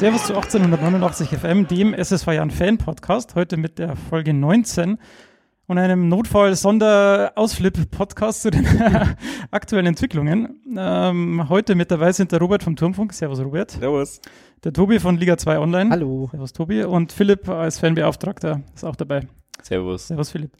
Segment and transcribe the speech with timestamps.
[0.00, 3.34] Servus zu 1889 FM, dem SSV Jan Fan Podcast.
[3.34, 4.96] Heute mit der Folge 19
[5.66, 8.66] und einem Notfall-Sonderausflip-Podcast zu den
[9.50, 10.58] aktuellen Entwicklungen.
[10.74, 13.12] Ähm, heute mit dabei sind der Robert vom Turmfunk.
[13.12, 13.72] Servus, Robert.
[13.72, 14.22] Servus.
[14.64, 15.90] Der Tobi von Liga 2 Online.
[15.90, 16.28] Hallo.
[16.30, 16.82] Servus, Tobi.
[16.82, 19.28] Und Philipp als Fanbeauftragter ist auch dabei.
[19.60, 20.08] Servus.
[20.08, 20.52] Servus, Philipp.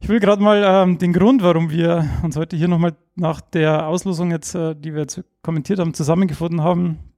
[0.00, 3.88] Ich will gerade mal ähm, den Grund, warum wir uns heute hier nochmal nach der
[3.88, 7.09] Auslosung jetzt, äh, die wir jetzt kommentiert haben, zusammengefunden haben,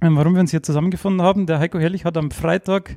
[0.00, 1.46] warum wir uns hier zusammengefunden haben.
[1.46, 2.96] Der Heiko Herrlich hat am Freitag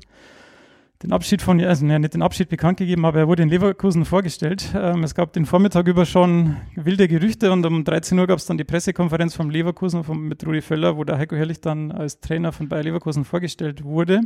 [1.01, 4.73] den Abschied von, also nicht den Abschied bekannt gegeben, aber er wurde in Leverkusen vorgestellt.
[4.75, 8.45] Ähm, es gab den Vormittag über schon wilde Gerüchte und um 13 Uhr gab es
[8.45, 12.19] dann die Pressekonferenz vom Leverkusen vom, mit Rudi Völler, wo der Heiko Herrlich dann als
[12.19, 14.21] Trainer von Bayer Leverkusen vorgestellt wurde.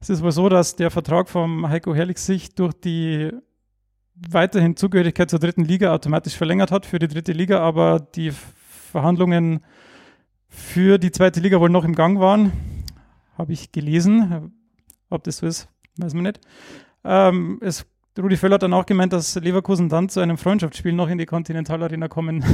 [0.00, 3.30] Es ist wohl so, dass der Vertrag vom Heiko Herrlich sich durch die
[4.14, 8.32] weiterhin Zugehörigkeit zur dritten Liga automatisch verlängert hat für die dritte Liga, aber die
[8.90, 9.60] Verhandlungen
[10.50, 12.52] für die zweite Liga wohl noch im Gang waren.
[13.38, 14.52] Habe ich gelesen.
[15.08, 16.40] Ob das so ist, weiß man nicht.
[17.04, 17.86] Ähm, es,
[18.18, 21.26] Rudi Völler hat dann auch gemeint, dass Leverkusen dann zu einem Freundschaftsspiel noch in die
[21.26, 22.44] Continental Arena kommen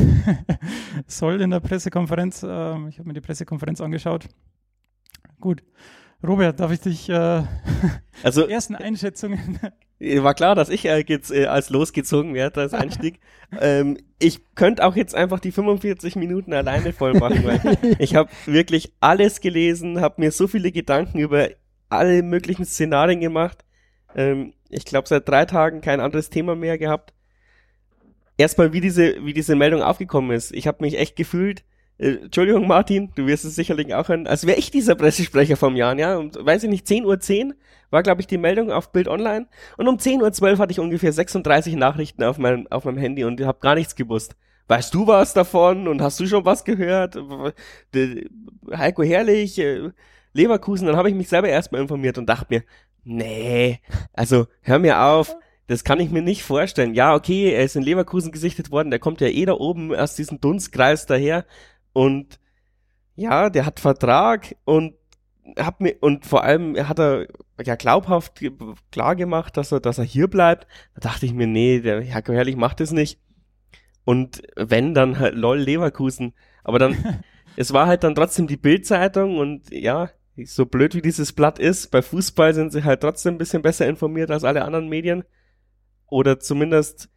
[1.06, 2.44] soll in der Pressekonferenz.
[2.48, 4.28] Ähm, ich habe mir die Pressekonferenz angeschaut.
[5.41, 5.62] Gut.
[6.22, 7.42] Robert, darf ich dich äh,
[8.22, 9.61] also ersten Einschätzungen?
[9.98, 13.20] War klar, dass ich äh, jetzt, äh, als losgezogen werde als Einstieg.
[13.61, 18.31] ähm, ich könnte auch jetzt einfach die 45 Minuten alleine voll machen, weil ich habe
[18.44, 21.48] wirklich alles gelesen, habe mir so viele Gedanken über
[21.89, 23.64] alle möglichen Szenarien gemacht.
[24.14, 27.14] Ähm, ich glaube, seit drei Tagen kein anderes Thema mehr gehabt.
[28.37, 30.53] Erstmal, wie diese, wie diese Meldung aufgekommen ist.
[30.53, 31.64] Ich habe mich echt gefühlt,
[31.98, 35.77] äh, Entschuldigung, Martin, du wirst es sicherlich auch hören, als wäre ich dieser Pressesprecher vom
[35.77, 36.16] Jan, ja.
[36.16, 37.55] Und weiß ich nicht, 10.10 Uhr 10
[37.91, 39.47] war, glaube ich, die Meldung auf Bild Online.
[39.77, 43.41] Und um 10.12 Uhr hatte ich ungefähr 36 Nachrichten auf meinem, auf meinem Handy und
[43.41, 44.36] habe gar nichts gewusst.
[44.69, 47.16] Weißt du was davon und hast du schon was gehört?
[48.75, 49.91] Heiko Herrlich, äh,
[50.32, 52.62] Leverkusen, dann habe ich mich selber erstmal informiert und dachte mir,
[53.04, 53.81] nee,
[54.12, 55.37] also hör mir auf,
[55.69, 56.94] das kann ich mir nicht vorstellen.
[56.94, 60.16] Ja, okay, er ist in Leverkusen gesichtet worden, der kommt ja eh da oben aus
[60.16, 61.44] diesem Dunstkreis daher
[61.96, 62.38] und
[63.14, 64.96] ja, der hat Vertrag und
[65.58, 67.26] hat mir und vor allem hat er
[67.64, 68.44] ja glaubhaft
[68.92, 70.66] klar gemacht, dass er dass er hier bleibt.
[70.94, 73.18] Da dachte ich mir, nee, der Herr Herrlich macht es nicht.
[74.04, 76.34] Und wenn dann halt lol Leverkusen,
[76.64, 77.22] aber dann
[77.56, 80.10] es war halt dann trotzdem die Bildzeitung und ja,
[80.44, 83.86] so blöd wie dieses Blatt ist, bei Fußball sind sie halt trotzdem ein bisschen besser
[83.86, 85.24] informiert als alle anderen Medien.
[86.08, 87.08] Oder zumindest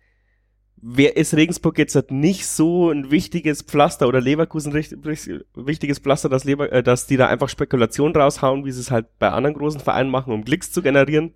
[0.81, 6.71] wer ist Regensburg jetzt nicht so ein wichtiges Pflaster oder Leverkusen wichtiges Pflaster, dass, Lever,
[6.71, 10.09] äh, dass die da einfach Spekulation raushauen, wie sie es halt bei anderen großen Vereinen
[10.09, 11.33] machen, um Klicks zu generieren.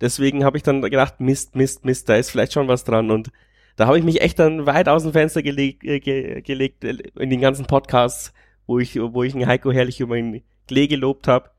[0.00, 3.10] Deswegen habe ich dann gedacht, Mist, Mist, Mist, da ist vielleicht schon was dran.
[3.10, 3.30] Und
[3.76, 6.96] da habe ich mich echt dann weit aus dem Fenster gelegt, äh, ge gelegt äh,
[7.18, 8.32] in den ganzen Podcasts,
[8.66, 11.50] wo ich, wo ich einen Heiko herrlich über ihn Klee gelobt habe.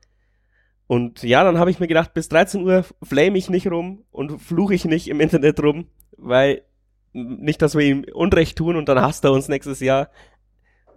[0.86, 4.40] Und ja, dann habe ich mir gedacht, bis 13 Uhr flame ich nicht rum und
[4.40, 5.86] fluche ich nicht im Internet rum,
[6.16, 6.62] weil
[7.16, 10.10] nicht, dass wir ihm Unrecht tun und dann hasst er uns nächstes Jahr,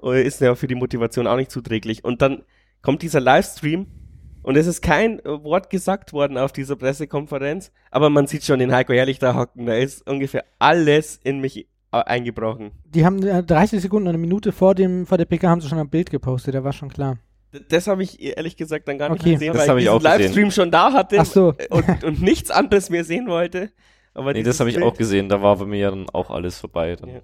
[0.03, 2.03] äh, ist ja für die Motivation auch nicht zuträglich.
[2.03, 2.43] Und dann
[2.81, 3.87] kommt dieser Livestream
[4.41, 8.73] und es ist kein Wort gesagt worden auf dieser Pressekonferenz, aber man sieht schon den
[8.73, 12.71] Heiko Herrlich da hocken, da ist ungefähr alles in mich eingebrochen.
[12.85, 15.89] Die haben 30 Sekunden, eine Minute vor dem vor der PK haben sie schon ein
[15.89, 17.17] Bild gepostet, da war schon klar.
[17.69, 19.33] Das habe ich ehrlich gesagt dann gar nicht okay.
[19.33, 20.51] gesehen, das weil ich diesen Livestream gesehen.
[20.51, 21.55] schon da hatte Ach so.
[21.71, 23.71] und, und nichts anderes mehr sehen wollte.
[24.13, 26.95] Aber nee, das habe ich auch gesehen, da war bei mir dann auch alles vorbei
[26.95, 27.21] dann ja.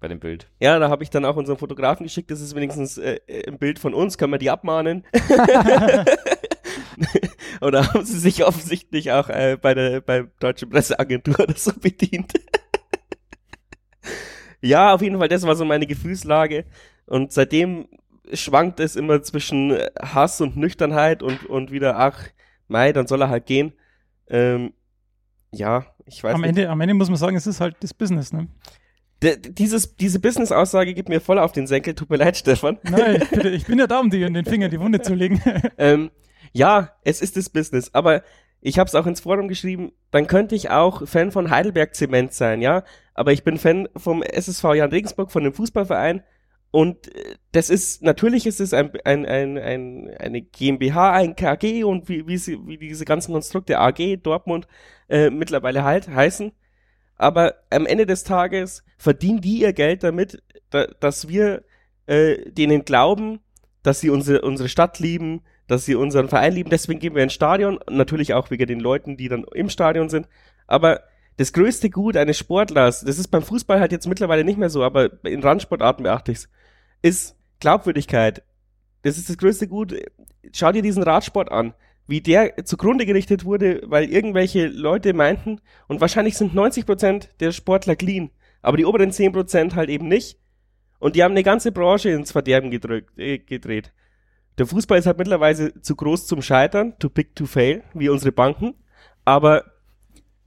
[0.00, 0.48] bei dem Bild.
[0.60, 3.78] Ja, da habe ich dann auch unseren Fotografen geschickt, das ist wenigstens äh, ein Bild
[3.78, 5.04] von uns, können wir die abmahnen.
[7.60, 12.32] Oder haben sie sich offensichtlich auch äh, bei der bei Deutschen Presseagentur oder so bedient.
[14.60, 16.64] ja, auf jeden Fall, das war so meine Gefühlslage.
[17.06, 17.88] Und seitdem
[18.32, 22.28] schwankt es immer zwischen Hass und Nüchternheit und, und wieder, ach,
[22.68, 23.72] Mai, dann soll er halt gehen.
[24.28, 24.72] Ähm,
[25.52, 26.50] ja, ich weiß am nicht.
[26.50, 28.48] Ende, am Ende muss man sagen, es ist halt das Business, ne?
[29.22, 31.94] De, dieses, diese Business-Aussage gibt mir voll auf den Senkel.
[31.94, 32.78] Tut mir leid, Stefan.
[32.82, 35.42] Nein, ich, ich bin ja da, um dir in den Finger die Wunde zu legen.
[35.78, 36.10] ähm,
[36.52, 38.22] ja, es ist das Business, aber
[38.60, 42.32] ich habe es auch ins Forum geschrieben, dann könnte ich auch Fan von Heidelberg Zement
[42.32, 42.82] sein, ja,
[43.14, 46.22] aber ich bin Fan vom SSV Jan Regensburg, von dem Fußballverein
[46.70, 51.84] und äh, das ist, natürlich ist es ein, ein, ein, ein, eine GmbH, ein KG
[51.84, 54.66] und wie, wie, sie, wie diese ganzen Konstrukte AG, Dortmund
[55.10, 56.52] äh, mittlerweile halt heißen.
[57.16, 61.64] Aber am Ende des Tages verdienen die ihr Geld damit, da, dass wir
[62.06, 63.40] äh, denen glauben,
[63.82, 66.70] dass sie unsere, unsere Stadt lieben, dass sie unseren Verein lieben.
[66.70, 67.78] Deswegen gehen wir ins Stadion.
[67.90, 70.28] Natürlich auch wegen den Leuten, die dann im Stadion sind.
[70.66, 71.02] Aber
[71.36, 74.82] das größte Gut eines Sportlers, das ist beim Fußball halt jetzt mittlerweile nicht mehr so,
[74.82, 76.48] aber in Randsportarten beachte ich's,
[77.02, 78.42] ist Glaubwürdigkeit.
[79.02, 79.94] das ist das größte Gut.
[80.52, 81.74] Schau dir diesen Radsport an,
[82.10, 87.94] wie der zugrunde gerichtet wurde, weil irgendwelche Leute meinten, und wahrscheinlich sind 90% der Sportler
[87.94, 88.30] clean,
[88.62, 90.38] aber die oberen 10% halt eben nicht.
[90.98, 93.92] Und die haben eine ganze Branche ins Verderben gedrückt, äh, gedreht.
[94.58, 98.32] Der Fußball ist halt mittlerweile zu groß zum Scheitern, too big to fail, wie unsere
[98.32, 98.74] Banken.
[99.24, 99.64] Aber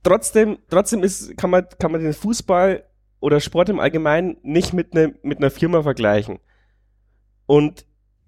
[0.03, 2.83] trotzdem, trotzdem ist, kann man, kann man den Fußball
[3.21, 6.39] oder Sport im Allgemeinen nicht mit, ne, mit einer Firma vergleichen.
[7.45, 7.85] Und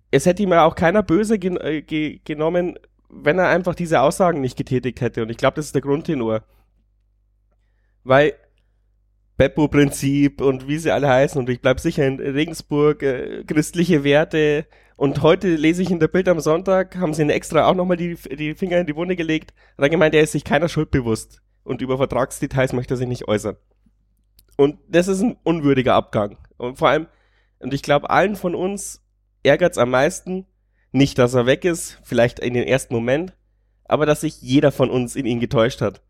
[0.10, 2.80] es hätte ihm ja auch keiner böse gen äh, ge genommen,
[3.24, 5.22] wenn er einfach diese Aussagen nicht getätigt hätte.
[5.22, 6.44] Und ich glaube, das ist der Grundtenor.
[8.04, 8.34] Weil
[9.38, 14.66] Beppo-Prinzip und wie sie alle heißen, und ich bleib sicher in Regensburg, äh, christliche Werte.
[14.96, 17.98] Und heute lese ich in der Bild am Sonntag, haben sie ihn extra auch nochmal
[17.98, 20.92] die, die Finger in die Wunde gelegt, hat er gemeint, er ist sich keiner Schuld
[20.92, 21.42] bewusst.
[21.64, 23.58] Und über Vertragsdetails möchte er sich nicht äußern.
[24.56, 26.38] Und das ist ein unwürdiger Abgang.
[26.58, 27.08] Und vor allem,
[27.60, 29.04] und ich glaube, allen von uns
[29.44, 30.46] ärgert's am meisten,
[30.96, 33.36] nicht, dass er weg ist, vielleicht in den ersten Moment,
[33.84, 36.02] aber dass sich jeder von uns in ihn getäuscht hat.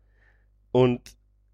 [0.70, 1.00] Und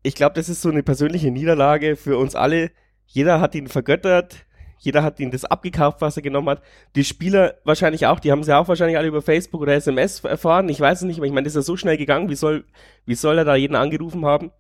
[0.03, 2.71] ich glaube, das ist so eine persönliche Niederlage für uns alle.
[3.07, 4.45] Jeder hat ihn vergöttert,
[4.79, 6.63] jeder hat ihn das abgekauft, was er genommen hat.
[6.95, 10.69] Die Spieler wahrscheinlich auch, die haben sie auch wahrscheinlich alle über Facebook oder SMS erfahren.
[10.69, 12.29] Ich weiß es nicht, aber ich meine, das ist ja so schnell gegangen.
[12.29, 12.65] Wie soll,
[13.07, 14.51] wie soll er da jeden angerufen haben?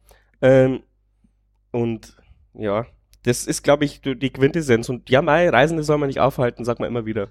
[0.41, 0.83] Ähm,
[1.73, 2.17] und
[2.55, 2.87] ja,
[3.25, 4.89] das ist, glaube ich, die Quintessenz.
[4.89, 7.29] Und ja, mei, Reisende soll man nicht aufhalten, sagt man immer wieder.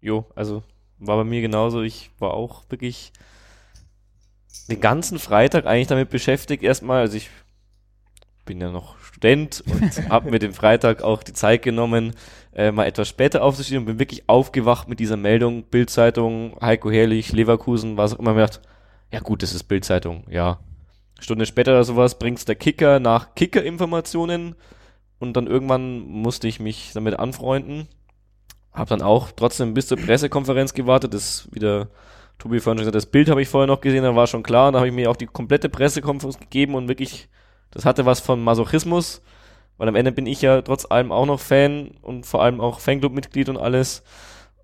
[0.00, 0.62] Jo, also
[0.98, 1.82] war bei mir genauso.
[1.82, 3.12] Ich war auch wirklich
[4.68, 6.62] den ganzen Freitag eigentlich damit beschäftigt.
[6.62, 7.30] Erstmal, also ich
[8.44, 12.14] bin ja noch Student und habe mir den Freitag auch die Zeit genommen,
[12.54, 17.32] äh, mal etwas später aufzustehen und bin wirklich aufgewacht mit dieser Meldung, Bildzeitung, Heiko Herrlich,
[17.32, 18.60] Leverkusen, was auch immer, mir gedacht,
[19.12, 20.58] ja gut, das ist Bildzeitung, ja,
[21.20, 24.54] Stunde später oder sowas bringt's der Kicker nach Kicker-Informationen
[25.18, 27.88] und dann irgendwann musste ich mich damit anfreunden.
[28.72, 31.88] Hab dann auch trotzdem bis zur Pressekonferenz gewartet, das wieder
[32.38, 34.72] Tobi vorhin schon gesagt, das Bild habe ich vorher noch gesehen, da war schon klar,
[34.72, 37.28] da habe ich mir auch die komplette Pressekonferenz gegeben und wirklich,
[37.70, 39.22] das hatte was von Masochismus,
[39.76, 42.80] weil am Ende bin ich ja trotz allem auch noch Fan und vor allem auch
[42.80, 44.02] Fanclub-Mitglied und alles.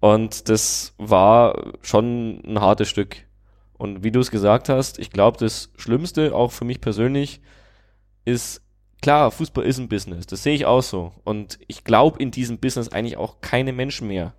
[0.00, 3.24] Und das war schon ein hartes Stück.
[3.78, 7.40] Und wie du es gesagt hast, ich glaube, das Schlimmste, auch für mich persönlich,
[8.24, 8.62] ist,
[9.02, 10.26] klar, Fußball ist ein Business.
[10.26, 11.12] Das sehe ich auch so.
[11.24, 14.34] Und ich glaube in diesem Business eigentlich auch keine Menschen mehr.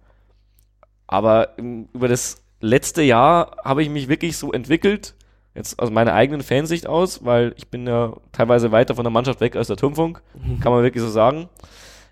[1.07, 5.15] Aber über das letzte Jahr habe ich mich wirklich so entwickelt,
[5.55, 9.41] jetzt aus meiner eigenen Fansicht aus, weil ich bin ja teilweise weiter von der Mannschaft
[9.41, 10.21] weg als der Turmfunk,
[10.61, 11.49] kann man wirklich so sagen,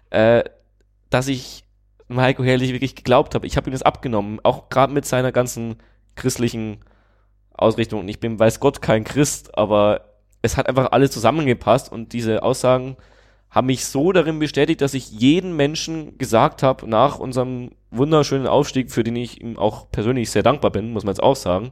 [0.09, 0.43] äh,
[1.09, 1.63] dass ich
[2.13, 3.47] Heiko Herrlich wirklich geglaubt habe.
[3.47, 5.77] Ich habe ihm das abgenommen, auch gerade mit seiner ganzen
[6.15, 6.79] christlichen
[7.53, 8.01] Ausrichtung.
[8.01, 10.14] Und ich bin, weiß Gott, kein Christ, aber
[10.45, 12.97] es hat einfach alles zusammengepasst und diese Aussagen
[13.49, 18.91] haben mich so darin bestätigt, dass ich jeden Menschen gesagt habe, nach unserem wunderschönen Aufstieg,
[18.91, 21.71] für den ich ihm auch persönlich sehr dankbar bin, muss man jetzt auch sagen,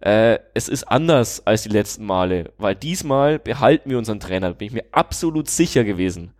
[0.00, 4.68] äh, es ist anders als die letzten Male, weil diesmal behalten wir unseren Trainer, bin
[4.68, 6.32] ich mir absolut sicher gewesen.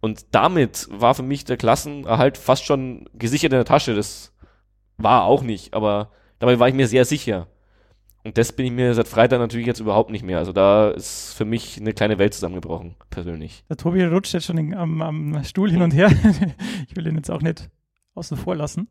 [0.00, 3.94] Und damit war für mich der Klassenerhalt fast schon gesichert in der Tasche.
[3.94, 4.32] Das
[4.96, 7.48] war auch nicht, aber dabei war ich mir sehr sicher.
[8.28, 10.36] Und das bin ich mir seit Freitag natürlich jetzt überhaupt nicht mehr.
[10.36, 13.64] Also da ist für mich eine kleine Welt zusammengebrochen, persönlich.
[13.70, 16.10] Der Tobi rutscht jetzt schon am, am Stuhl hin und her.
[16.88, 17.70] ich will ihn jetzt auch nicht
[18.14, 18.88] außen vor lassen.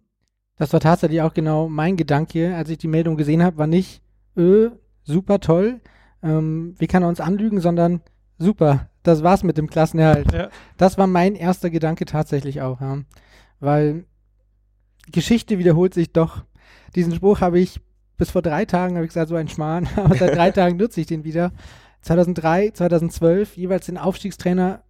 [0.56, 4.02] Das war tatsächlich auch genau mein Gedanke, als ich die Meldung gesehen habe, war nicht,
[4.36, 4.72] öh,
[5.04, 5.82] super toll,
[6.24, 8.02] ähm, wie kann er uns anlügen, sondern
[8.40, 10.34] super, das war's mit dem Klassenerhalt.
[10.34, 10.50] Ja.
[10.78, 13.04] Das war mein erster Gedanke tatsächlich auch, ja.
[13.60, 14.06] Weil
[15.12, 16.44] Geschichte wiederholt sich doch.
[16.96, 17.82] Diesen Spruch habe ich
[18.18, 21.02] bis vor drei Tagen habe ich gesagt, so ein Schmarrn, aber seit drei Tagen nutze
[21.02, 21.52] ich den wieder.
[22.02, 24.84] 2003, 2012 jeweils den Aufstiegstrainer,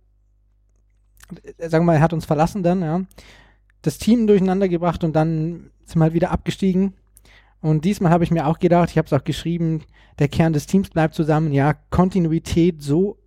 [1.58, 3.02] äh, sagen wir mal, er hat uns verlassen dann, ja.
[3.82, 6.94] Das Team durcheinander gebracht und dann sind wir halt wieder abgestiegen.
[7.62, 9.84] Und diesmal habe ich mir auch gedacht, ich habe es auch geschrieben,
[10.20, 11.52] der Kern des Teams bleibt zusammen.
[11.54, 13.18] Ja, Kontinuität, so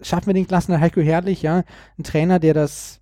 [0.00, 1.64] schaffen wir den Klassenerhalt Heiko Herrlich, ja.
[1.98, 2.97] Ein Trainer, der das,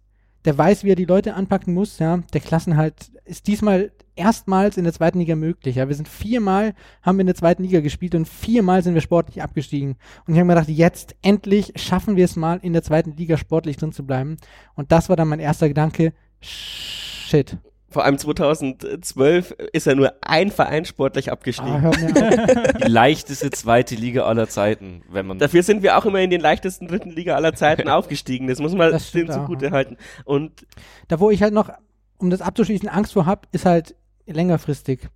[0.47, 2.19] der weiß, wie er die Leute anpacken muss, ja.
[2.33, 5.77] Der Klassenhalt ist diesmal erstmals in der zweiten Liga möglich.
[5.77, 9.43] Ja, wir sind viermal, haben in der zweiten Liga gespielt und viermal sind wir sportlich
[9.43, 9.97] abgestiegen.
[10.27, 13.37] Und ich habe mir gedacht, jetzt endlich schaffen wir es mal, in der zweiten Liga
[13.37, 14.37] sportlich drin zu bleiben.
[14.75, 16.15] Und das war dann mein erster Gedanke.
[16.41, 17.59] Shit.
[17.97, 21.73] Vor allem 2012 ist ja nur ein Verein sportlich abgestiegen.
[21.73, 21.91] Ah,
[22.85, 25.39] Die leichteste zweite Liga aller Zeiten, wenn man.
[25.39, 28.49] Dafür sind wir auch immer in den leichtesten dritten Liga aller Zeiten aufgestiegen.
[28.49, 29.97] Das muss man das dem zugute halten.
[30.27, 30.67] Und
[31.09, 31.71] da wo ich halt noch,
[32.19, 33.95] um das abzuschließen, Angst vor hab, ist halt
[34.27, 35.09] längerfristig.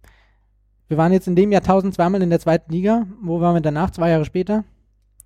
[0.89, 3.07] Wir waren jetzt in dem Jahr 1000 zweimal in der zweiten Liga.
[3.21, 3.91] Wo waren wir danach?
[3.91, 4.65] Zwei Jahre später?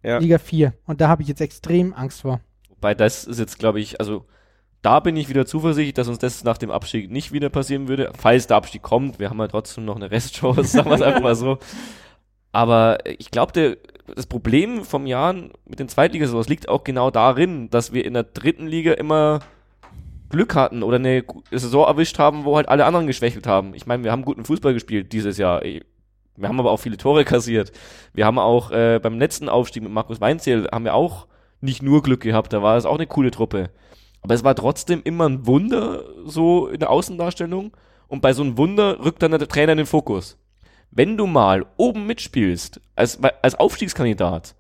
[0.02, 0.18] Ja.
[0.18, 0.74] Liga 4.
[0.88, 2.40] Und da habe ich jetzt extrem Angst vor.
[2.68, 4.26] Wobei das ist jetzt, glaube ich, also
[4.84, 8.12] da bin ich wieder zuversichtlich, dass uns das nach dem Abstieg nicht wieder passieren würde.
[8.18, 11.22] Falls der Abstieg kommt, wir haben ja trotzdem noch eine Restchance, sagen wir es einfach
[11.22, 11.58] mal so.
[12.52, 13.78] Aber ich glaube,
[14.14, 18.24] das Problem vom Jahren mit den Zweitligasaisons liegt auch genau darin, dass wir in der
[18.24, 19.40] dritten Liga immer
[20.28, 23.72] Glück hatten oder eine Saison erwischt haben, wo halt alle anderen geschwächelt haben.
[23.74, 25.62] Ich meine, wir haben guten Fußball gespielt dieses Jahr.
[25.62, 27.72] Wir haben aber auch viele Tore kassiert.
[28.12, 31.26] Wir haben auch äh, beim letzten Aufstieg mit Markus Weinzierl haben wir auch
[31.62, 33.70] nicht nur Glück gehabt, da war es auch eine coole Truppe.
[34.24, 37.72] Aber es war trotzdem immer ein Wunder so in der Außendarstellung
[38.08, 40.38] und bei so einem Wunder rückt dann der Trainer in den Fokus.
[40.90, 44.54] Wenn du mal oben mitspielst, als, als Aufstiegskandidat,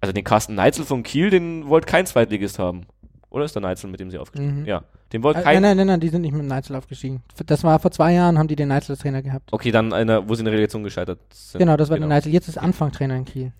[0.00, 2.86] also den Carsten Neitzel von Kiel, den wollte kein Zweitligist haben.
[3.28, 4.62] Oder ist der Neitzel, mit dem sie aufgestiegen sind?
[4.62, 4.66] Mhm.
[4.66, 4.82] Ja.
[5.12, 5.60] Den wollte äh, kein.
[5.60, 7.22] Nein, nein, nein, nein, die sind nicht mit dem Neitzel aufgestiegen.
[7.46, 9.52] Das war vor zwei Jahren, haben die den Neitzel als Trainer gehabt.
[9.52, 11.58] Okay, dann einer, wo sie in der Relegation gescheitert sind.
[11.58, 12.08] Genau, das war genau.
[12.08, 12.32] der Neitzel.
[12.32, 13.52] Jetzt ist Anfangtrainer in Kiel.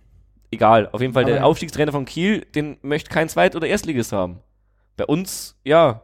[0.50, 1.46] Egal, auf jeden Fall Aber der.
[1.46, 4.40] Aufstiegstrainer von Kiel, den möchte kein Zweit- oder Erstligist haben.
[5.00, 6.02] Bei uns, ja,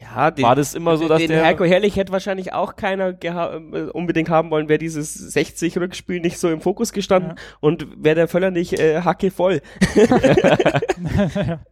[0.00, 3.16] ja, den, war das immer so, dass den der Heiko Herrlich hätte wahrscheinlich auch keiner
[3.20, 7.42] äh, unbedingt haben wollen, wäre dieses 60 Rückspiel nicht so im Fokus gestanden ja.
[7.58, 9.60] und wäre der Völler nicht äh, hacke voll.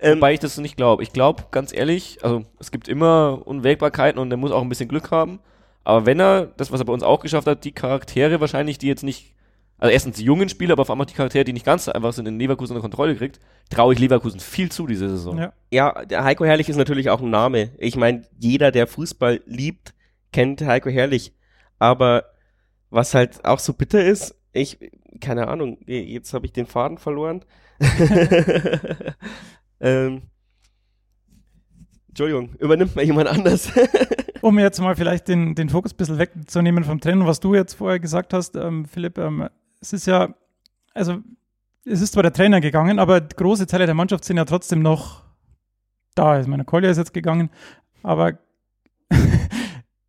[0.00, 1.04] ähm, Wobei ich das nicht glaube.
[1.04, 4.88] Ich glaube, ganz ehrlich, also es gibt immer Unwägbarkeiten und er muss auch ein bisschen
[4.88, 5.38] Glück haben.
[5.84, 8.88] Aber wenn er, das was er bei uns auch geschafft hat, die Charaktere wahrscheinlich, die
[8.88, 9.36] jetzt nicht
[9.78, 11.92] also erstens die jungen Spieler, aber vor allem auch die Charaktere, die nicht ganz so
[11.92, 15.38] einfach sind, in Leverkusen unter Kontrolle kriegt, traue ich Leverkusen viel zu diese Saison.
[15.38, 15.52] Ja.
[15.70, 17.72] ja, der Heiko Herrlich ist natürlich auch ein Name.
[17.78, 19.92] Ich meine, jeder, der Fußball liebt,
[20.32, 21.34] kennt Heiko Herrlich.
[21.78, 22.24] Aber
[22.88, 24.78] was halt auch so bitter ist, ich,
[25.20, 27.44] keine Ahnung, jetzt habe ich den Faden verloren.
[29.80, 30.22] ähm,
[32.08, 33.70] Entschuldigung, übernimmt mal jemand anders.
[34.40, 37.74] um jetzt mal vielleicht den, den Fokus ein bisschen wegzunehmen vom Training, was du jetzt
[37.74, 39.50] vorher gesagt hast, ähm, Philipp, ähm,
[39.86, 40.34] es ist ja,
[40.94, 41.18] also
[41.84, 45.22] es ist zwar der Trainer gegangen, aber große Teile der Mannschaft sind ja trotzdem noch
[46.16, 46.32] da.
[46.32, 47.50] Also meine Kolja ist jetzt gegangen,
[48.02, 48.38] aber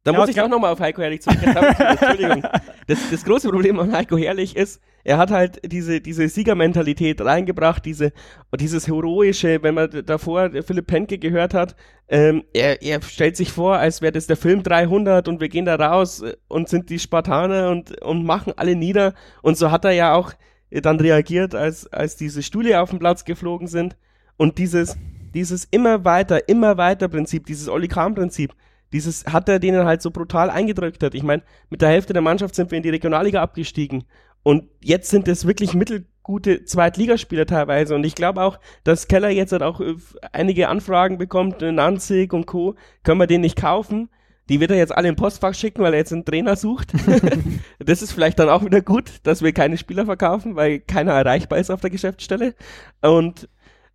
[0.03, 1.38] da ja, muss ich auch nochmal auf Heiko Herrlich zurück.
[1.46, 2.43] Entschuldigung.
[2.88, 7.86] Das, das große Problem an Heiko Herrlich ist, er hat halt diese, diese Siegermentalität reingebracht,
[7.86, 8.12] diese,
[8.60, 11.75] dieses Heroische, wenn man davor Philipp Penke gehört hat,
[12.10, 15.66] ähm, er, er stellt sich vor, als wäre das der Film 300 und wir gehen
[15.66, 19.13] da raus und sind die Spartaner und, und machen alle nieder.
[19.42, 20.34] Und so hat er ja auch
[20.70, 23.96] dann reagiert, als, als diese Stühle auf dem Platz geflogen sind.
[24.38, 24.98] Und dieses,
[25.34, 28.54] dieses immer weiter, immer weiter Prinzip, dieses Kahn Prinzip,
[28.94, 31.13] dieses hat er denen halt so brutal eingedrückt hat.
[31.13, 34.06] Ich meine, mit der Hälfte der Mannschaft sind wir in die Regionalliga abgestiegen.
[34.48, 37.96] Und jetzt sind es wirklich mittelgute Zweitligaspieler teilweise.
[37.96, 39.96] Und ich glaube auch, dass Keller jetzt halt auch äh,
[40.32, 42.75] einige Anfragen bekommt, äh, Nanzig und Co.
[43.04, 44.10] Können wir den nicht kaufen?
[44.48, 46.94] Die wird er jetzt alle im Postfach schicken, weil er jetzt einen Trainer sucht.
[47.80, 51.60] das ist vielleicht dann auch wieder gut, dass wir keine Spieler verkaufen, weil keiner erreichbar
[51.60, 52.56] ist auf der Geschäftsstelle.
[53.01, 53.50] Und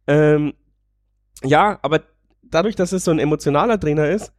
[0.06, 0.52] ähm,
[1.42, 2.02] ja, aber
[2.42, 4.34] dadurch, dass es so ein emotionaler Trainer ist,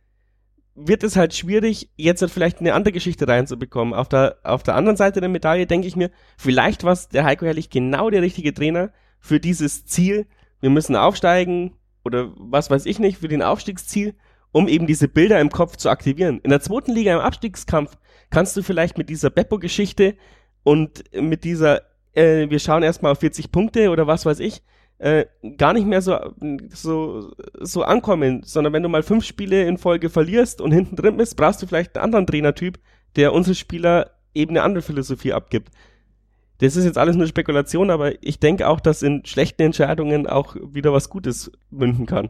[0.76, 3.94] wird es halt schwierig, jetzt halt vielleicht eine andere Geschichte reinzubekommen.
[3.94, 7.46] Auf der, auf der anderen Seite der Medaille denke ich mir, vielleicht war der Heiko
[7.46, 10.26] Herrlich genau der richtige Trainer für dieses Ziel.
[10.62, 14.16] Wir müssen aufsteigen oder was weiß ich nicht, für den Aufstiegsziel,
[14.52, 16.40] um eben diese Bilder im Kopf zu aktivieren.
[16.42, 17.98] In der zweiten Liga im Abstiegskampf
[18.30, 20.16] kannst du vielleicht mit dieser Beppo-Geschichte
[20.64, 21.82] und mit dieser,
[22.14, 24.64] äh, wir schauen erstmal auf 40 Punkte oder was weiß ich,
[25.04, 25.26] äh,
[25.58, 26.18] gar nicht mehr so,
[26.70, 31.18] so, so ankommen, sondern wenn du mal fünf Spiele in Folge verlierst und hinten drin
[31.18, 32.80] bist, brauchst du vielleicht einen anderen Trainertyp,
[33.18, 35.74] der unsere Spieler eben eine andere Philosophie abgibt.
[36.60, 40.56] Das ist jetzt alles nur Spekulation, aber ich denke auch, dass in schlechten Entscheidungen auch
[40.56, 42.30] wieder was Gutes münden kann.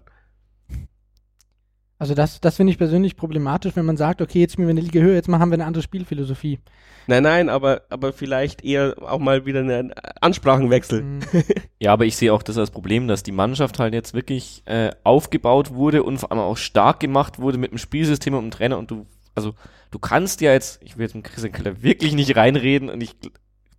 [2.00, 4.82] Also das, das finde ich persönlich problematisch, wenn man sagt, okay, jetzt spielen wir eine
[4.82, 6.60] Liga höher, jetzt haben wir eine andere Spielphilosophie.
[7.08, 11.04] Nein, nein, aber, aber vielleicht eher auch mal wieder einen Ansprachenwechsel.
[11.04, 11.22] Mhm.
[11.80, 14.92] Ja, aber ich sehe auch das als Problem, dass die Mannschaft halt jetzt wirklich äh,
[15.04, 18.78] aufgebaut wurde und vor allem auch stark gemacht wurde mit dem Spielsystem und dem Trainer
[18.78, 19.54] und du, also
[19.92, 23.18] du kannst ja jetzt, ich will jetzt mit Christian Keller wirklich nicht reinreden und ich,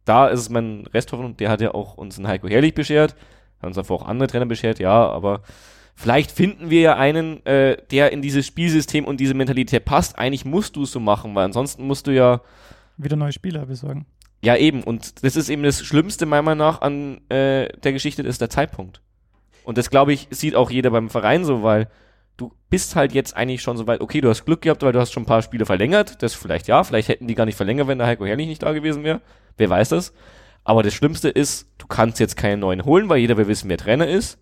[0.04, 3.16] da ist es mein Resthoffnung, der hat ja auch uns einen Heiko Herrlich beschert,
[3.58, 5.40] hat uns davor auch andere Trainer beschert, ja, aber
[5.94, 10.18] Vielleicht finden wir ja einen, äh, der in dieses Spielsystem und diese Mentalität passt.
[10.18, 12.40] Eigentlich musst du es so machen, weil ansonsten musst du ja
[12.96, 14.06] wieder neue Spieler besorgen.
[14.42, 14.82] Ja, eben.
[14.82, 18.40] Und das ist eben das Schlimmste meiner Meinung nach an äh, der Geschichte, das ist
[18.40, 19.00] der Zeitpunkt.
[19.64, 21.88] Und das, glaube ich, sieht auch jeder beim Verein so, weil
[22.36, 25.00] du bist halt jetzt eigentlich schon so weit, okay, du hast Glück gehabt, weil du
[25.00, 26.22] hast schon ein paar Spiele verlängert.
[26.22, 28.72] Das vielleicht ja, vielleicht hätten die gar nicht verlängert, wenn der Heiko Herrlich nicht da
[28.72, 29.22] gewesen wäre.
[29.56, 30.12] Wer weiß das.
[30.64, 33.78] Aber das Schlimmste ist, du kannst jetzt keinen neuen holen, weil jeder will wissen, wer
[33.78, 34.38] Trainer ist.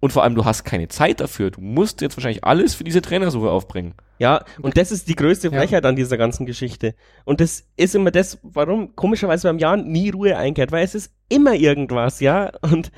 [0.00, 1.50] Und vor allem, du hast keine Zeit dafür.
[1.50, 3.94] Du musst jetzt wahrscheinlich alles für diese Trainersuche aufbringen.
[4.18, 5.88] Ja, und das ist die größte Frechheit ja.
[5.88, 6.94] an dieser ganzen Geschichte.
[7.24, 11.12] Und das ist immer das, warum komischerweise beim Jahren nie Ruhe einkehrt, weil es ist
[11.28, 12.50] immer irgendwas, ja.
[12.60, 12.90] Und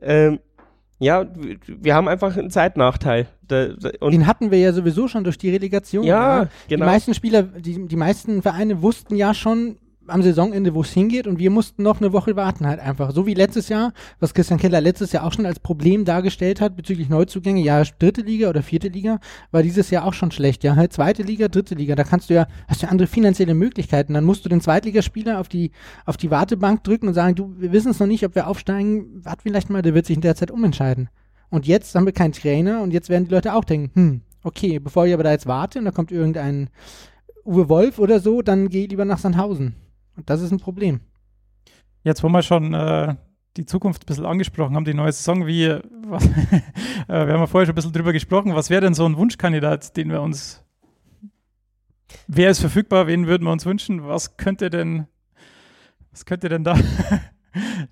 [0.00, 0.40] ähm,
[0.98, 1.26] ja,
[1.66, 3.28] wir haben einfach einen Zeitnachteil.
[3.42, 6.04] Da, da, Den hatten wir ja sowieso schon durch die Relegation.
[6.04, 6.48] Ja, ja.
[6.68, 6.84] genau.
[6.84, 11.26] Die meisten Spieler, die, die meisten Vereine wussten ja schon, am Saisonende, wo es hingeht
[11.26, 13.12] und wir mussten noch eine Woche warten halt einfach.
[13.12, 16.76] So wie letztes Jahr, was Christian Keller letztes Jahr auch schon als Problem dargestellt hat
[16.76, 20.76] bezüglich Neuzugänge, ja, dritte Liga oder vierte Liga, war dieses Jahr auch schon schlecht, ja,
[20.76, 24.14] halt zweite Liga, dritte Liga, da kannst du ja, hast du ja andere finanzielle Möglichkeiten,
[24.14, 25.70] dann musst du den Zweitligaspieler auf die,
[26.06, 29.20] auf die Wartebank drücken und sagen, du, wir wissen es noch nicht, ob wir aufsteigen,
[29.24, 31.08] warte vielleicht mal, der wird sich in der Zeit umentscheiden.
[31.50, 34.78] Und jetzt haben wir keinen Trainer und jetzt werden die Leute auch denken, hm, okay,
[34.78, 36.68] bevor ich aber da jetzt warte und da kommt irgendein
[37.44, 39.74] Uwe Wolf oder so, dann geh lieber nach Sandhausen.
[40.18, 41.00] Und das ist ein Problem.
[42.02, 43.14] Jetzt, wo wir schon äh,
[43.56, 46.32] die Zukunft ein bisschen angesprochen haben, die neue Saison, wie, was, äh,
[47.08, 49.96] wir haben ja vorher schon ein bisschen drüber gesprochen, was wäre denn so ein Wunschkandidat,
[49.96, 50.64] den wir uns,
[52.26, 55.06] wer ist verfügbar, wen würden wir uns wünschen, was könnte denn,
[56.10, 56.76] was könnte denn da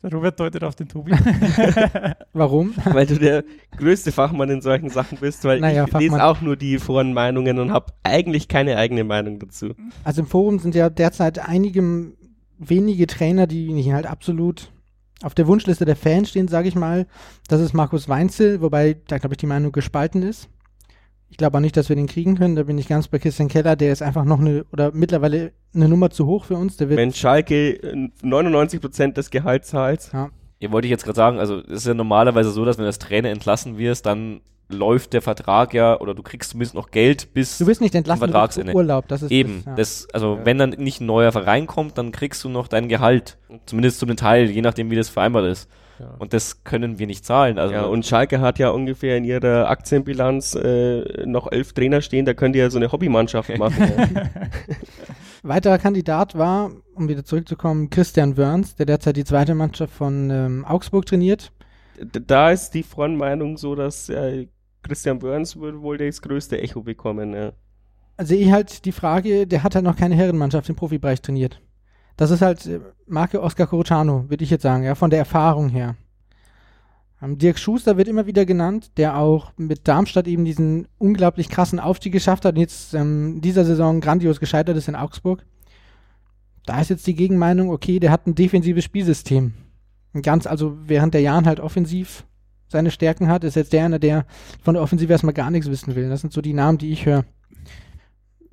[0.02, 1.12] Der Robert deutet auf den Tobi.
[2.32, 2.74] Warum?
[2.84, 3.44] Weil du der
[3.76, 6.10] größte Fachmann in solchen Sachen bist, weil naja, ich Fachmann.
[6.10, 9.74] lese auch nur die Forenmeinungen und habe eigentlich keine eigene Meinung dazu.
[10.04, 12.12] Also im Forum sind ja derzeit einige
[12.58, 14.70] wenige Trainer, die halt absolut
[15.22, 17.06] auf der Wunschliste der Fans stehen, sage ich mal.
[17.48, 20.48] Das ist Markus Weinzel, wobei da, glaube ich, die Meinung gespalten ist.
[21.28, 22.56] Ich glaube auch nicht, dass wir den kriegen können.
[22.56, 23.76] Da bin ich ganz bei Christian Keller.
[23.76, 26.76] Der ist einfach noch eine, oder mittlerweile eine Nummer zu hoch für uns.
[26.76, 30.10] Der wird Wenn Schalke 99 Prozent des Gehalts zahlt.
[30.12, 30.30] Ja.
[30.58, 32.86] Ihr wollte ich jetzt gerade sagen, also es ist ja normalerweise so, dass wenn du
[32.86, 37.32] als Trainer entlassen wirst, dann läuft der Vertrag ja, oder du kriegst zumindest noch Geld
[37.34, 38.72] bis Du bist nicht entlassen, Vertragsende.
[38.72, 39.74] Du Urlaub, das ist Eben, das, ja.
[39.74, 40.44] das, also ja.
[40.44, 43.38] wenn dann nicht ein neuer Verein kommt, dann kriegst du noch dein Gehalt.
[43.66, 45.68] Zumindest zum Teil, je nachdem, wie das vereinbart ist.
[45.98, 46.14] Ja.
[46.18, 47.58] Und das können wir nicht zahlen.
[47.58, 52.26] Also ja, und Schalke hat ja ungefähr in ihrer Aktienbilanz äh, noch elf Trainer stehen,
[52.26, 53.90] da könnt ihr ja so eine Hobbymannschaft machen.
[55.42, 60.64] Weiterer Kandidat war, um wieder zurückzukommen, Christian Wörns, der derzeit die zweite Mannschaft von ähm,
[60.64, 61.52] Augsburg trainiert.
[62.26, 64.48] Da ist die Frontmeinung so, dass äh,
[64.82, 67.32] Christian Wörns würde wohl das größte Echo bekommen.
[67.32, 67.52] Ja.
[68.16, 71.60] Also ich halt die Frage, der hat halt noch keine Herrenmannschaft im Profibereich trainiert.
[72.16, 72.68] Das ist halt
[73.06, 75.96] Marke Oscar Corrucciano, würde ich jetzt sagen, ja, von der Erfahrung her.
[77.22, 81.80] Ähm, Dirk Schuster wird immer wieder genannt, der auch mit Darmstadt eben diesen unglaublich krassen
[81.80, 85.44] Aufstieg geschafft hat und jetzt ähm, dieser Saison grandios gescheitert ist in Augsburg.
[86.64, 89.54] Da ist jetzt die Gegenmeinung, okay, der hat ein defensives Spielsystem.
[90.22, 92.24] Ganz, also während der Jahren halt offensiv
[92.68, 94.26] seine Stärken hat, ist jetzt der einer, der
[94.62, 96.08] von der Offensive erstmal gar nichts wissen will.
[96.08, 97.24] Das sind so die Namen, die ich höre.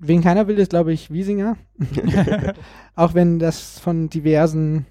[0.05, 1.55] Wen keiner will, ist, glaube ich, Wiesinger.
[2.95, 4.85] Auch wenn das von diversen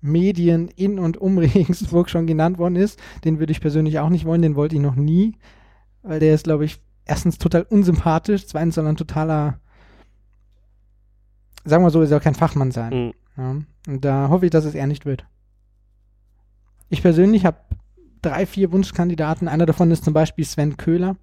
[0.00, 3.00] Medien in und um Regensburg schon genannt worden ist.
[3.24, 5.36] Den würde ich persönlich auch nicht wollen, den wollte ich noch nie.
[6.02, 9.58] Weil der ist, glaube ich, erstens total unsympathisch, zweitens soll er ein totaler,
[11.64, 12.92] sagen wir so, er soll kein Fachmann sein.
[12.92, 13.12] Mhm.
[13.36, 13.56] Ja.
[13.88, 15.26] Und da hoffe ich, dass es er nicht wird.
[16.90, 17.56] Ich persönlich habe
[18.22, 19.48] drei, vier Wunschkandidaten.
[19.48, 21.16] Einer davon ist zum Beispiel Sven Köhler,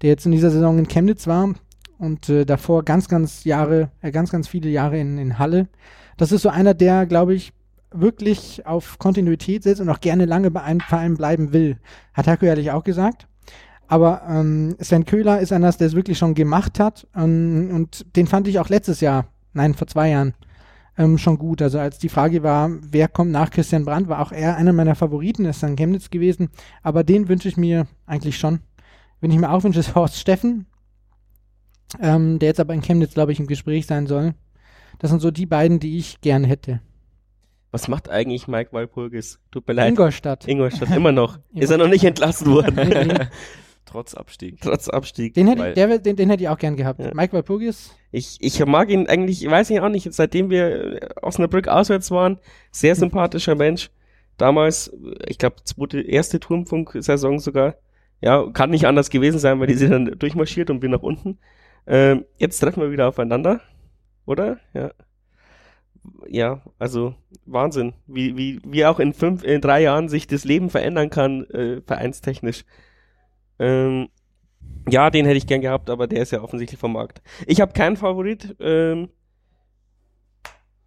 [0.00, 1.54] der jetzt in dieser Saison in Chemnitz war
[1.98, 5.68] und äh, davor ganz, ganz Jahre, äh, ganz, ganz viele Jahre in, in Halle.
[6.16, 7.52] Das ist so einer, der, glaube ich,
[7.92, 11.78] wirklich auf Kontinuität setzt und auch gerne lange bei einem Verein bleiben will.
[12.14, 13.28] Hat Haku ehrlich auch gesagt.
[13.88, 17.06] Aber ähm, Sven Köhler ist einer, der es wirklich schon gemacht hat.
[17.14, 20.34] Ähm, und den fand ich auch letztes Jahr, nein, vor zwei Jahren,
[20.98, 21.62] ähm, schon gut.
[21.62, 24.94] Also als die Frage war, wer kommt nach Christian Brandt, war auch er einer meiner
[24.94, 26.48] Favoriten, ist dann Chemnitz gewesen.
[26.82, 28.60] Aber den wünsche ich mir eigentlich schon.
[29.20, 30.66] Wenn ich mir auch wünsche, ist Horst Steffen,
[32.00, 34.34] ähm, der jetzt aber in Chemnitz, glaube ich, im Gespräch sein soll.
[34.98, 36.80] Das sind so die beiden, die ich gern hätte.
[37.70, 39.38] Was macht eigentlich Mike Walpurgis?
[39.50, 39.90] Tut mir leid.
[39.90, 40.48] Ingolstadt.
[40.48, 41.38] Ingolstadt, immer noch.
[41.54, 43.28] Ist er noch nicht entlassen worden?
[43.84, 44.60] Trotz Abstieg.
[44.60, 45.34] Trotz Abstieg.
[45.34, 47.00] Den hätte, der, den, den hätte ich auch gern gehabt.
[47.00, 47.12] Ja.
[47.14, 47.94] Mike Walpurgis.
[48.10, 52.38] Ich, ich mag ihn eigentlich, ich weiß nicht auch nicht, seitdem wir Osnabrück auswärts waren,
[52.72, 53.90] sehr sympathischer Mensch.
[54.38, 54.92] Damals,
[55.26, 55.56] ich glaube,
[56.06, 57.76] erste Turmfunk-Saison sogar.
[58.20, 61.38] Ja, kann nicht anders gewesen sein, weil die sind dann durchmarschiert und bin nach unten.
[61.86, 63.60] Ähm, jetzt treffen wir wieder aufeinander,
[64.24, 64.58] oder?
[64.74, 64.92] Ja.
[66.28, 67.14] Ja, also
[67.46, 71.44] Wahnsinn, wie, wie, wie auch in fünf, in drei Jahren sich das Leben verändern kann,
[71.50, 72.64] äh, vereinstechnisch.
[73.58, 74.08] Ähm,
[74.88, 77.22] ja, den hätte ich gern gehabt, aber der ist ja offensichtlich vom Markt.
[77.46, 78.56] Ich habe keinen Favorit.
[78.60, 79.08] Ähm,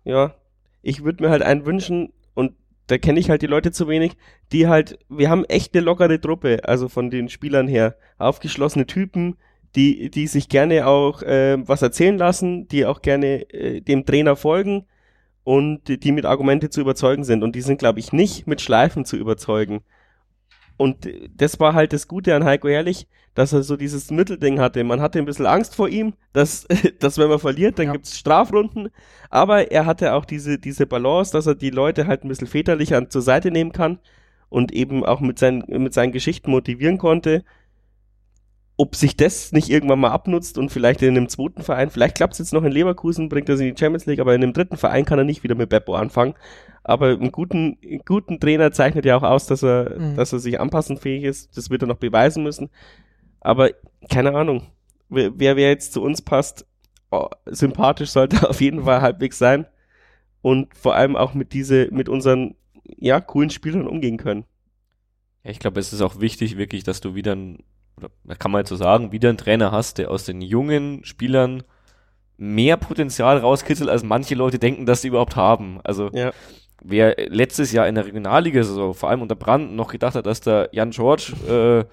[0.06, 0.36] ja,
[0.82, 2.54] ich würde mir halt einen wünschen und
[2.88, 4.16] da kenne ich halt die Leute zu wenig,
[4.52, 9.38] die halt, wir haben echt eine lockere Truppe, also von den Spielern her, aufgeschlossene Typen,
[9.76, 14.36] die, die sich gerne auch äh, was erzählen lassen, die auch gerne äh, dem Trainer
[14.36, 14.86] folgen
[15.44, 17.44] und die, die mit Argumente zu überzeugen sind.
[17.44, 19.82] Und die sind, glaube ich, nicht mit Schleifen zu überzeugen.
[20.78, 24.84] Und das war halt das Gute an Heiko Herrlich, dass er so dieses Mittelding hatte.
[24.84, 26.68] Man hatte ein bisschen Angst vor ihm, dass,
[27.00, 27.92] dass wenn man verliert, dann ja.
[27.92, 28.90] gibt's Strafrunden.
[29.30, 32.96] Aber er hatte auch diese, diese Balance, dass er die Leute halt ein bisschen väterlich
[32.96, 34.00] an, zur Seite nehmen kann
[34.50, 37.44] und eben auch mit seinen, mit seinen Geschichten motivieren konnte.
[38.82, 42.34] Ob sich das nicht irgendwann mal abnutzt und vielleicht in einem zweiten Verein, vielleicht klappt
[42.34, 44.54] es jetzt noch in Leverkusen, bringt er es in die Champions League, aber in einem
[44.54, 46.34] dritten Verein kann er nicht wieder mit Beppo anfangen.
[46.84, 50.16] Aber einen guten, einen guten Trainer zeichnet ja auch aus, dass er, mhm.
[50.16, 51.58] dass er sich anpassenfähig ist.
[51.58, 52.70] Das wird er noch beweisen müssen.
[53.42, 53.72] Aber
[54.10, 54.68] keine Ahnung,
[55.10, 56.66] wer, wer jetzt zu uns passt,
[57.12, 59.66] oh, sympathisch sollte auf jeden Fall halbwegs sein
[60.42, 62.56] und vor allem auch mit diese, mit unseren
[62.98, 64.46] ja, coolen Spielern umgehen können.
[65.44, 67.60] Ja, ich glaube, es ist auch wichtig, wirklich, dass du wieder ein,
[68.00, 71.64] oder kann man jetzt so sagen, wieder einen Trainer hast, der aus den jungen Spielern
[72.38, 75.80] mehr Potenzial rauskitzelt, als manche Leute denken, dass sie überhaupt haben.
[75.84, 76.32] Also ja.
[76.82, 80.40] wer letztes Jahr in der Regionalliga, so, vor allem unter Brand, noch gedacht hat, dass
[80.42, 81.86] der Jan George äh, ja.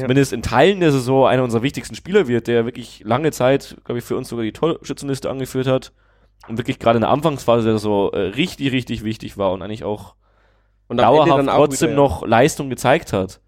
[0.00, 3.98] zumindest in Teilen der Saison einer unserer wichtigsten Spieler wird, der wirklich lange Zeit, glaube
[3.98, 5.92] ich, für uns sogar die Torschützenliste angeführt hat
[6.48, 9.84] und wirklich gerade in der Anfangsphase der Saison äh, richtig, richtig wichtig war und eigentlich
[9.84, 10.14] auch
[10.88, 12.04] und dauerhaft trotzdem wieder, ja.
[12.04, 13.40] noch Leistung gezeigt hat.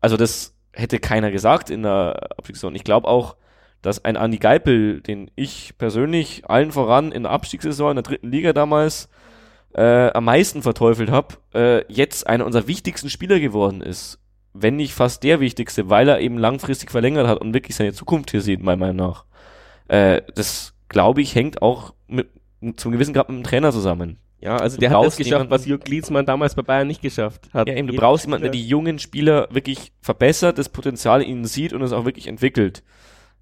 [0.00, 2.74] Also das hätte keiner gesagt in der Abstiegssaison.
[2.74, 3.36] Ich glaube auch,
[3.82, 8.30] dass ein Andi Geipel, den ich persönlich allen voran in der Abstiegssaison in der dritten
[8.30, 9.08] Liga damals
[9.74, 14.18] äh, am meisten verteufelt habe, äh, jetzt einer unserer wichtigsten Spieler geworden ist
[14.60, 18.30] wenn nicht fast der wichtigste, weil er eben langfristig verlängert hat und wirklich seine Zukunft
[18.30, 19.24] hier sieht, meiner Meinung nach.
[19.88, 22.28] Äh, das, glaube ich, hängt auch mit,
[22.76, 24.18] zum gewissen Grad mit dem Trainer zusammen.
[24.40, 27.48] Ja, also du der hat das geschafft, was Jürgen Glitzmann damals bei Bayern nicht geschafft
[27.52, 27.68] hat.
[27.68, 31.44] Ja, eben, du brauchst jemanden, der die jungen Spieler wirklich verbessert, das Potenzial in ihnen
[31.44, 32.84] sieht und es auch wirklich entwickelt.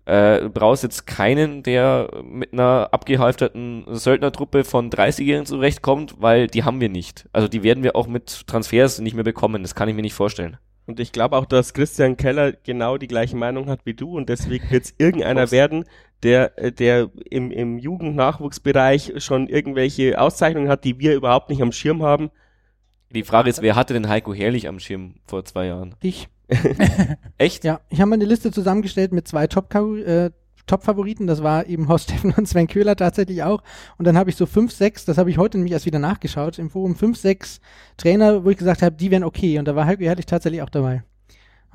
[0.06, 6.64] Äh, du brauchst jetzt keinen, der mit einer abgehalfterten Söldnertruppe von 30-Jährigen zurechtkommt, weil die
[6.64, 7.28] haben wir nicht.
[7.32, 9.62] Also die werden wir auch mit Transfers nicht mehr bekommen.
[9.62, 10.56] Das kann ich mir nicht vorstellen.
[10.86, 14.28] Und ich glaube auch, dass Christian Keller genau die gleiche Meinung hat wie du und
[14.28, 15.84] deswegen wird es irgendeiner werden,
[16.22, 21.72] der, äh, der im, im Jugendnachwuchsbereich schon irgendwelche Auszeichnungen hat, die wir überhaupt nicht am
[21.72, 22.30] Schirm haben.
[23.10, 25.94] Die Frage ist, wer hatte denn Heiko Herrlich am Schirm vor zwei Jahren?
[26.00, 26.28] Ich.
[27.38, 27.64] Echt?
[27.64, 30.30] Ja, ich habe mal eine Liste zusammengestellt mit zwei Top äh,
[30.66, 31.26] Top-Favoriten.
[31.26, 33.62] Das war eben Horst Steffen und Sven Köhler tatsächlich auch.
[33.98, 36.58] Und dann habe ich so fünf, sechs, das habe ich heute nämlich erst wieder nachgeschaut,
[36.58, 37.60] im Forum fünf, sechs
[37.96, 39.58] Trainer, wo ich gesagt habe, die wären okay.
[39.58, 41.02] Und da war Heiko Herrlich tatsächlich auch dabei.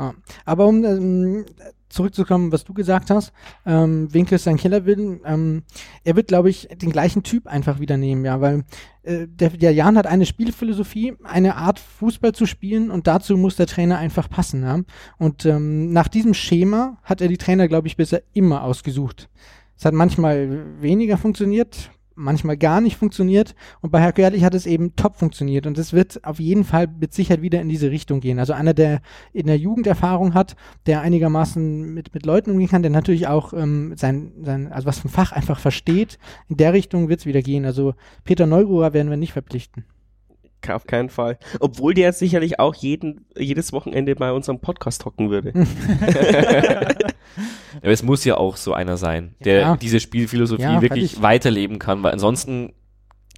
[0.01, 0.15] Ja.
[0.45, 1.45] Aber um ähm,
[1.89, 3.33] zurückzukommen, was du gesagt hast,
[3.65, 5.61] ähm, wen Christian Keller will, ähm,
[6.03, 8.63] er wird, glaube ich, den gleichen Typ einfach wieder nehmen, ja, weil
[9.03, 13.57] äh, der, der Jan hat eine Spielphilosophie, eine Art Fußball zu spielen und dazu muss
[13.57, 14.79] der Trainer einfach passen, ja.
[15.19, 19.29] Und ähm, nach diesem Schema hat er die Trainer, glaube ich, bisher immer ausgesucht.
[19.77, 23.55] Es hat manchmal weniger funktioniert, manchmal gar nicht funktioniert.
[23.81, 25.67] Und bei Herr Görlich hat es eben top funktioniert.
[25.67, 28.39] Und es wird auf jeden Fall mit Sicherheit wieder in diese Richtung gehen.
[28.39, 29.01] Also einer, der
[29.33, 30.55] in der Jugend Erfahrung hat,
[30.85, 34.99] der einigermaßen mit, mit Leuten umgehen kann, der natürlich auch ähm, sein, sein, also was
[34.99, 36.17] vom Fach einfach versteht.
[36.47, 37.65] In der Richtung wird es wieder gehen.
[37.65, 39.85] Also Peter Neururer werden wir nicht verpflichten.
[40.69, 41.39] Auf keinen Fall.
[41.59, 45.53] Obwohl der sicherlich auch jeden, jedes Wochenende bei unserem Podcast hocken würde.
[47.77, 49.77] Aber es muss ja auch so einer sein, der ja.
[49.77, 52.73] diese Spielphilosophie ja, wirklich weiterleben kann, weil ansonsten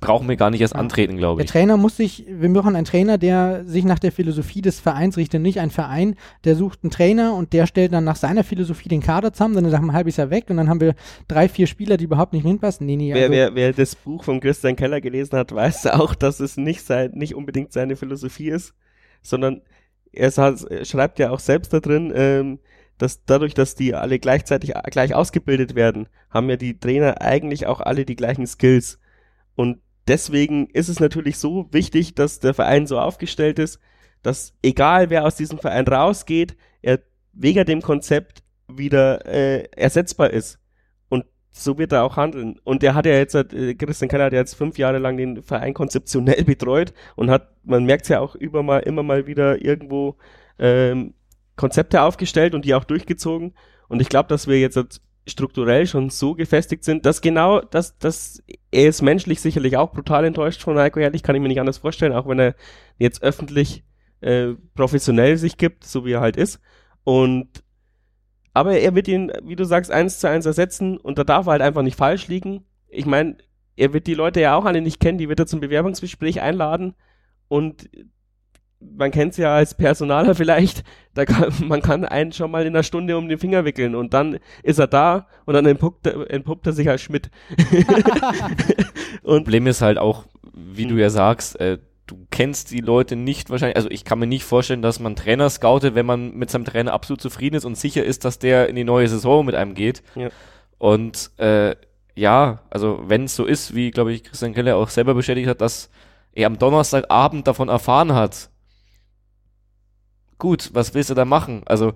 [0.03, 0.79] brauchen wir gar nicht erst ja.
[0.79, 1.47] antreten, glaube ich.
[1.47, 5.17] Der Trainer muss sich, wir brauchen einen Trainer, der sich nach der Philosophie des Vereins
[5.17, 8.89] richtet, nicht ein Verein, der sucht einen Trainer und der stellt dann nach seiner Philosophie
[8.89, 10.95] den Kader zusammen, dann ist er ein halbes Jahr weg und dann haben wir
[11.27, 12.85] drei, vier Spieler, die überhaupt nicht hinpassen.
[12.85, 16.15] Nee, nee, wer, also wer, wer das Buch von Christian Keller gelesen hat, weiß auch,
[16.15, 18.73] dass es nicht, sein, nicht unbedingt seine Philosophie ist,
[19.21, 19.61] sondern
[20.11, 20.31] er
[20.83, 22.59] schreibt ja auch selbst da drin, ähm,
[22.97, 27.81] dass dadurch, dass die alle gleichzeitig gleich ausgebildet werden, haben ja die Trainer eigentlich auch
[27.81, 28.99] alle die gleichen Skills.
[29.55, 33.79] Und deswegen ist es natürlich so wichtig, dass der Verein so aufgestellt ist,
[34.21, 36.99] dass egal wer aus diesem Verein rausgeht, er
[37.33, 40.59] wegen dem Konzept wieder äh, ersetzbar ist.
[41.09, 42.59] Und so wird er auch handeln.
[42.63, 45.43] Und er hat ja jetzt, äh, Christian Keller hat ja jetzt fünf Jahre lang den
[45.43, 49.63] Verein konzeptionell betreut und hat, man merkt es ja auch über mal, immer mal wieder
[49.63, 50.15] irgendwo
[50.59, 51.13] ähm,
[51.55, 53.53] Konzepte aufgestellt und die auch durchgezogen.
[53.87, 58.43] Und ich glaube, dass wir jetzt strukturell schon so gefestigt sind, dass genau, dass, dass
[58.71, 61.77] er ist menschlich sicherlich auch brutal enttäuscht von Heiko Herrlich, kann ich mir nicht anders
[61.77, 62.55] vorstellen, auch wenn er
[62.97, 63.83] jetzt öffentlich
[64.21, 66.59] äh, professionell sich gibt, so wie er halt ist.
[67.03, 67.63] Und
[68.53, 71.53] aber er wird ihn, wie du sagst, eins zu eins ersetzen und da darf er
[71.53, 72.65] halt einfach nicht falsch liegen.
[72.87, 73.37] Ich meine,
[73.75, 76.93] er wird die Leute ja auch alle nicht kennen, die wird er zum Bewerbungsgespräch einladen
[77.47, 77.89] und
[78.95, 82.69] man kennt es ja als Personaler vielleicht, da kann, man kann einen schon mal in
[82.69, 86.67] einer Stunde um den Finger wickeln und dann ist er da und dann entpuppt, entpuppt
[86.67, 87.29] er sich als Schmidt.
[89.23, 93.49] und Problem ist halt auch, wie du ja sagst, äh, du kennst die Leute nicht
[93.49, 96.65] wahrscheinlich, also ich kann mir nicht vorstellen, dass man Trainer scoutet, wenn man mit seinem
[96.65, 99.73] Trainer absolut zufrieden ist und sicher ist, dass der in die neue Saison mit einem
[99.73, 100.03] geht.
[100.15, 100.29] Ja.
[100.77, 101.75] Und äh,
[102.15, 105.61] ja, also wenn es so ist, wie glaube ich Christian Keller auch selber bestätigt hat,
[105.61, 105.89] dass
[106.33, 108.49] er am Donnerstagabend davon erfahren hat,
[110.43, 111.61] gut, was willst du da machen?
[111.67, 111.93] Also,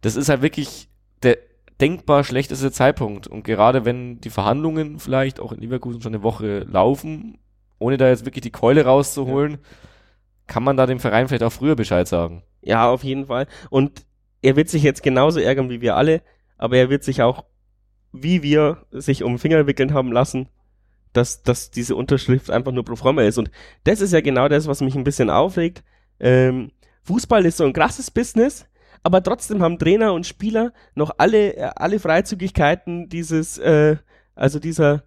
[0.00, 0.88] das ist halt wirklich
[1.22, 1.38] der
[1.80, 3.28] denkbar schlechteste Zeitpunkt.
[3.28, 7.38] Und gerade wenn die Verhandlungen vielleicht auch in Leverkusen schon eine Woche laufen,
[7.78, 9.58] ohne da jetzt wirklich die Keule rauszuholen, ja.
[10.48, 12.42] kann man da dem Verein vielleicht auch früher Bescheid sagen.
[12.62, 13.46] Ja, auf jeden Fall.
[13.70, 14.04] Und
[14.42, 16.20] er wird sich jetzt genauso ärgern wie wir alle,
[16.58, 17.44] aber er wird sich auch,
[18.10, 20.48] wie wir, sich um den Finger wickeln haben lassen,
[21.12, 23.38] dass, dass diese Unterschrift einfach nur pro forma ist.
[23.38, 23.52] Und
[23.84, 25.84] das ist ja genau das, was mich ein bisschen aufregt.
[26.18, 26.72] Ähm,
[27.04, 28.66] Fußball ist so ein krasses Business,
[29.02, 33.96] aber trotzdem haben Trainer und Spieler noch alle, äh, alle Freizügigkeiten dieses, äh,
[34.34, 35.04] also dieser,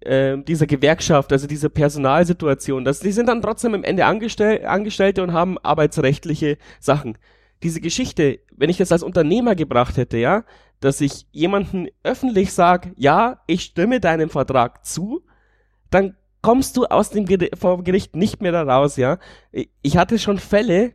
[0.00, 2.84] äh, dieser Gewerkschaft, also dieser Personalsituation.
[2.84, 7.18] Das, die sind dann trotzdem im Ende Angestell Angestellte und haben arbeitsrechtliche Sachen.
[7.62, 10.44] Diese Geschichte, wenn ich das als Unternehmer gebracht hätte, ja,
[10.80, 15.22] dass ich jemanden öffentlich sage, ja, ich stimme deinem Vertrag zu,
[15.90, 19.18] dann kommst du aus dem Ger vor Gericht nicht mehr da raus, ja.
[19.82, 20.94] Ich hatte schon Fälle,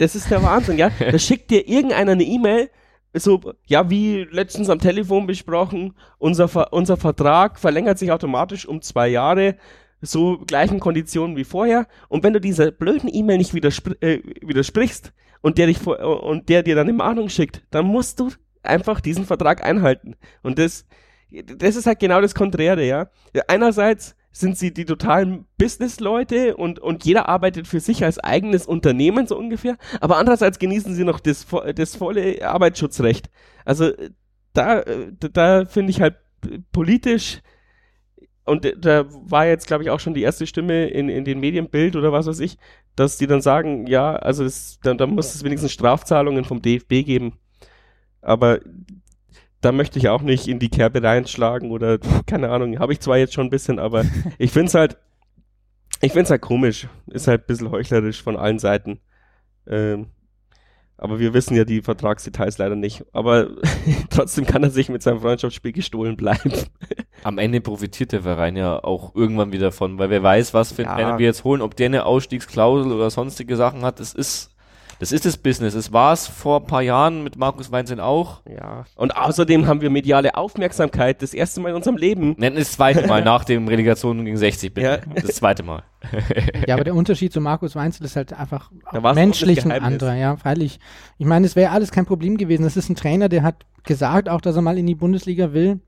[0.00, 0.90] das ist der Wahnsinn, ja.
[0.98, 2.70] Da schickt dir irgendeiner eine E-Mail,
[3.12, 8.80] so, ja, wie letztens am Telefon besprochen, unser, Ver unser Vertrag verlängert sich automatisch um
[8.80, 9.56] zwei Jahre,
[10.00, 11.86] so gleichen Konditionen wie vorher.
[12.08, 16.62] Und wenn du dieser blöden E-Mail nicht widerspr äh, widersprichst und der, dich und der
[16.62, 18.30] dir dann eine Mahnung schickt, dann musst du
[18.62, 20.16] einfach diesen Vertrag einhalten.
[20.42, 20.86] Und das,
[21.30, 23.10] das ist halt genau das Konträre, ja.
[23.48, 29.26] Einerseits sind sie die totalen Business-Leute und, und jeder arbeitet für sich als eigenes Unternehmen
[29.26, 33.30] so ungefähr, aber andererseits genießen sie noch das, das volle Arbeitsschutzrecht.
[33.64, 33.92] Also
[34.52, 34.82] da,
[35.32, 36.16] da finde ich halt
[36.72, 37.40] politisch
[38.44, 41.94] und da war jetzt, glaube ich, auch schon die erste Stimme in, in den Medienbild
[41.94, 42.56] oder was weiß ich,
[42.96, 47.04] dass die dann sagen, ja, also das, dann, dann muss es wenigstens Strafzahlungen vom DFB
[47.04, 47.38] geben.
[48.22, 48.60] Aber
[49.60, 53.18] da möchte ich auch nicht in die Kerbe reinschlagen oder keine Ahnung, habe ich zwar
[53.18, 54.04] jetzt schon ein bisschen, aber
[54.38, 54.96] ich finde es halt,
[56.00, 59.00] ich finde es halt komisch, ist halt ein bisschen heuchlerisch von allen Seiten.
[59.66, 60.06] Ähm,
[61.00, 63.04] aber wir wissen ja die Vertragsdetails leider nicht.
[63.12, 63.48] Aber
[64.10, 66.52] trotzdem kann er sich mit seinem Freundschaftsspiel gestohlen bleiben.
[67.22, 70.82] Am Ende profitiert der Verein ja auch irgendwann wieder von, weil wer weiß, was für
[70.82, 70.94] ja.
[70.94, 74.54] einen wir jetzt holen, ob der eine Ausstiegsklausel oder sonstige Sachen hat, es ist
[75.00, 75.72] das ist das Business.
[75.74, 78.42] Es war es vor ein paar Jahren mit Markus Weinzen auch.
[78.46, 78.84] Ja.
[78.96, 82.34] Und außerdem haben wir mediale Aufmerksamkeit das erste Mal in unserem Leben.
[82.36, 85.02] Nennen das zweite Mal nach dem Relegation gegen 60 bitte.
[85.06, 85.20] Ja.
[85.22, 85.84] Das zweite Mal.
[86.66, 88.70] ja, aber der Unterschied zu Markus Weinzel ist halt einfach
[89.14, 90.14] menschlich ein anderer.
[90.16, 90.78] Ja, freilich.
[91.16, 92.64] Ich meine, es wäre alles kein Problem gewesen.
[92.64, 95.80] Das ist ein Trainer, der hat gesagt auch, dass er mal in die Bundesliga will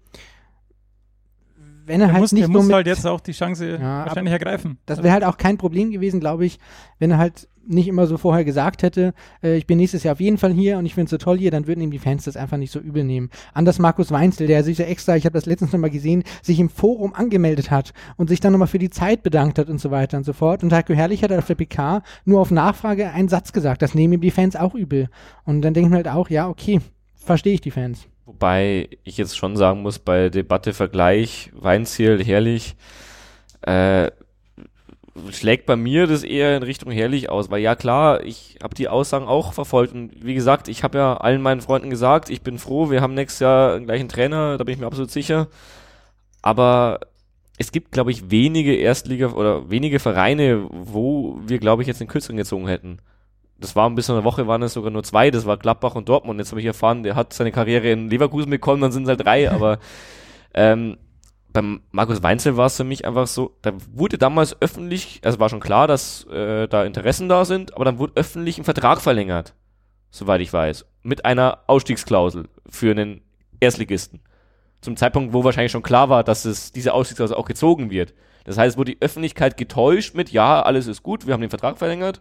[1.93, 4.33] wenn er, er halt muss, nicht er muss halt jetzt auch die Chance ja, wahrscheinlich
[4.33, 4.79] ergreifen.
[4.87, 6.59] Das wäre halt auch kein Problem gewesen, glaube ich,
[6.99, 10.21] wenn er halt nicht immer so vorher gesagt hätte, äh, ich bin nächstes Jahr auf
[10.21, 12.25] jeden Fall hier und ich finde es so toll hier, dann würden ihm die Fans
[12.25, 13.31] das einfach nicht so übel nehmen.
[13.53, 16.71] Anders Markus Weinzel, der sich ja extra, ich habe das letztens nochmal gesehen, sich im
[16.71, 20.17] Forum angemeldet hat und sich dann nochmal für die Zeit bedankt hat und so weiter
[20.17, 20.65] und so fort.
[20.65, 24.15] Und Heiko Herrlich hat auf der PK nur auf Nachfrage einen Satz gesagt, das nehmen
[24.15, 25.09] ihm die Fans auch übel.
[25.45, 26.81] Und dann denke ich mir halt auch, ja, okay,
[27.15, 28.09] verstehe ich die Fans.
[28.25, 32.77] Wobei ich jetzt schon sagen muss, bei Debatte Vergleich, Weinziel, Herrlich,
[33.63, 34.11] äh,
[35.31, 38.89] schlägt bei mir das eher in Richtung herrlich aus, weil ja klar, ich habe die
[38.89, 42.59] Aussagen auch verfolgt und wie gesagt, ich habe ja allen meinen Freunden gesagt, ich bin
[42.59, 45.49] froh, wir haben nächstes Jahr einen gleichen Trainer, da bin ich mir absolut sicher.
[46.41, 47.01] Aber
[47.59, 52.09] es gibt, glaube ich, wenige Erstliga oder wenige Vereine, wo wir, glaube ich, jetzt den
[52.09, 52.99] Kürzeren gezogen hätten.
[53.63, 56.09] Das war ein bisschen eine Woche, waren es sogar nur zwei, das war Gladbach und
[56.09, 56.41] Dortmund.
[56.41, 59.25] Jetzt habe ich erfahren, der hat seine Karriere in Leverkusen bekommen, dann sind es halt
[59.25, 59.79] drei, aber
[60.53, 60.99] ähm,
[61.53, 65.49] beim Markus Weinzel war es für mich einfach so, da wurde damals öffentlich, also war
[65.49, 69.55] schon klar, dass äh, da Interessen da sind, aber dann wurde öffentlich ein Vertrag verlängert,
[70.11, 73.23] soweit ich weiß, mit einer Ausstiegsklausel für einen
[73.61, 74.21] Erstligisten.
[74.81, 78.15] Zum Zeitpunkt, wo wahrscheinlich schon klar war, dass es diese Ausstiegsklausel auch gezogen wird.
[78.45, 81.79] Das heißt, wurde die Öffentlichkeit getäuscht mit, ja, alles ist gut, wir haben den Vertrag
[81.79, 82.21] verlängert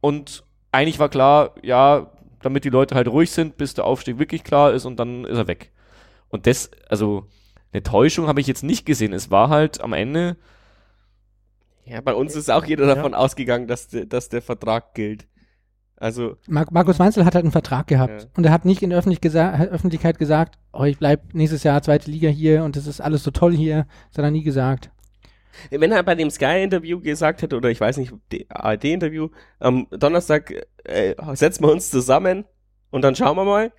[0.00, 2.10] und eigentlich war klar, ja,
[2.42, 5.36] damit die Leute halt ruhig sind, bis der Aufstieg wirklich klar ist und dann ist
[5.36, 5.72] er weg.
[6.28, 7.26] Und das, also,
[7.72, 9.12] eine Täuschung habe ich jetzt nicht gesehen.
[9.12, 10.36] Es war halt am Ende.
[11.84, 12.94] Ja, bei uns ist auch jeder ja.
[12.94, 15.26] davon ausgegangen, dass, de, dass der Vertrag gilt.
[15.96, 16.36] Also.
[16.46, 18.22] Mar Markus Weinzel hat halt einen Vertrag gehabt.
[18.22, 18.28] Ja.
[18.36, 21.82] Und er hat nicht in der Öffentlich gesa Öffentlichkeit gesagt, oh, ich bleib nächstes Jahr
[21.82, 23.86] zweite Liga hier und das ist alles so toll hier.
[24.10, 24.90] Das hat er nie gesagt.
[25.70, 28.12] Wenn er bei dem Sky-Interview gesagt hätte, oder ich weiß nicht,
[28.48, 30.52] ARD-Interview, am Donnerstag
[30.84, 32.44] äh, setzen wir uns zusammen
[32.90, 33.72] und dann schauen wir mal,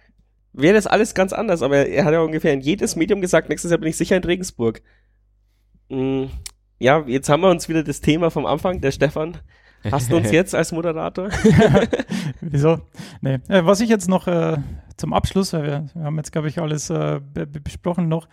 [0.53, 1.61] wäre das alles ganz anders.
[1.61, 4.23] Aber er hat ja ungefähr in jedes Medium gesagt, nächstes Jahr bin ich sicher in
[4.23, 4.81] Regensburg.
[5.89, 6.29] Hm,
[6.79, 9.37] ja, jetzt haben wir uns wieder das Thema vom Anfang, der Stefan.
[9.91, 11.29] Hast du uns jetzt als Moderator?
[12.41, 12.79] Wieso?
[13.21, 13.39] Nee.
[13.47, 14.57] Äh, was ich jetzt noch äh,
[14.97, 17.19] zum Abschluss, weil wir, wir haben jetzt, glaube ich, alles äh,
[17.63, 18.27] besprochen noch.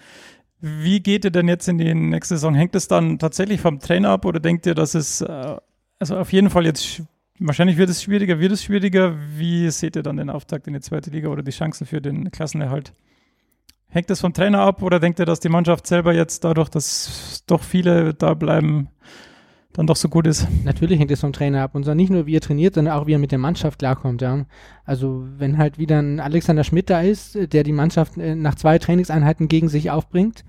[0.61, 2.55] Wie geht ihr denn jetzt in die nächste Saison?
[2.55, 5.57] Hängt es dann tatsächlich vom Trainer ab oder denkt ihr, dass es äh,
[5.99, 7.03] also auf jeden Fall jetzt
[7.39, 9.17] wahrscheinlich wird es schwieriger, wird es schwieriger.
[9.37, 12.31] Wie seht ihr dann den Auftakt in die zweite Liga oder die Chancen für den
[12.31, 12.93] Klassenerhalt?
[13.89, 17.45] Hängt das vom Trainer ab oder denkt ihr, dass die Mannschaft selber jetzt dadurch, dass
[17.47, 18.89] doch viele da bleiben,
[19.77, 20.49] dann doch so gut ist.
[20.65, 21.75] Natürlich hängt es vom Trainer ab.
[21.75, 24.23] Und zwar nicht nur, wie er trainiert, sondern auch, wie er mit der Mannschaft klarkommt.
[24.23, 24.47] Ja.
[24.85, 28.79] Also, wenn halt wieder ein Alexander Schmidt da ist, der die Mannschaft äh, nach zwei
[28.79, 30.45] Trainingseinheiten gegen sich aufbringt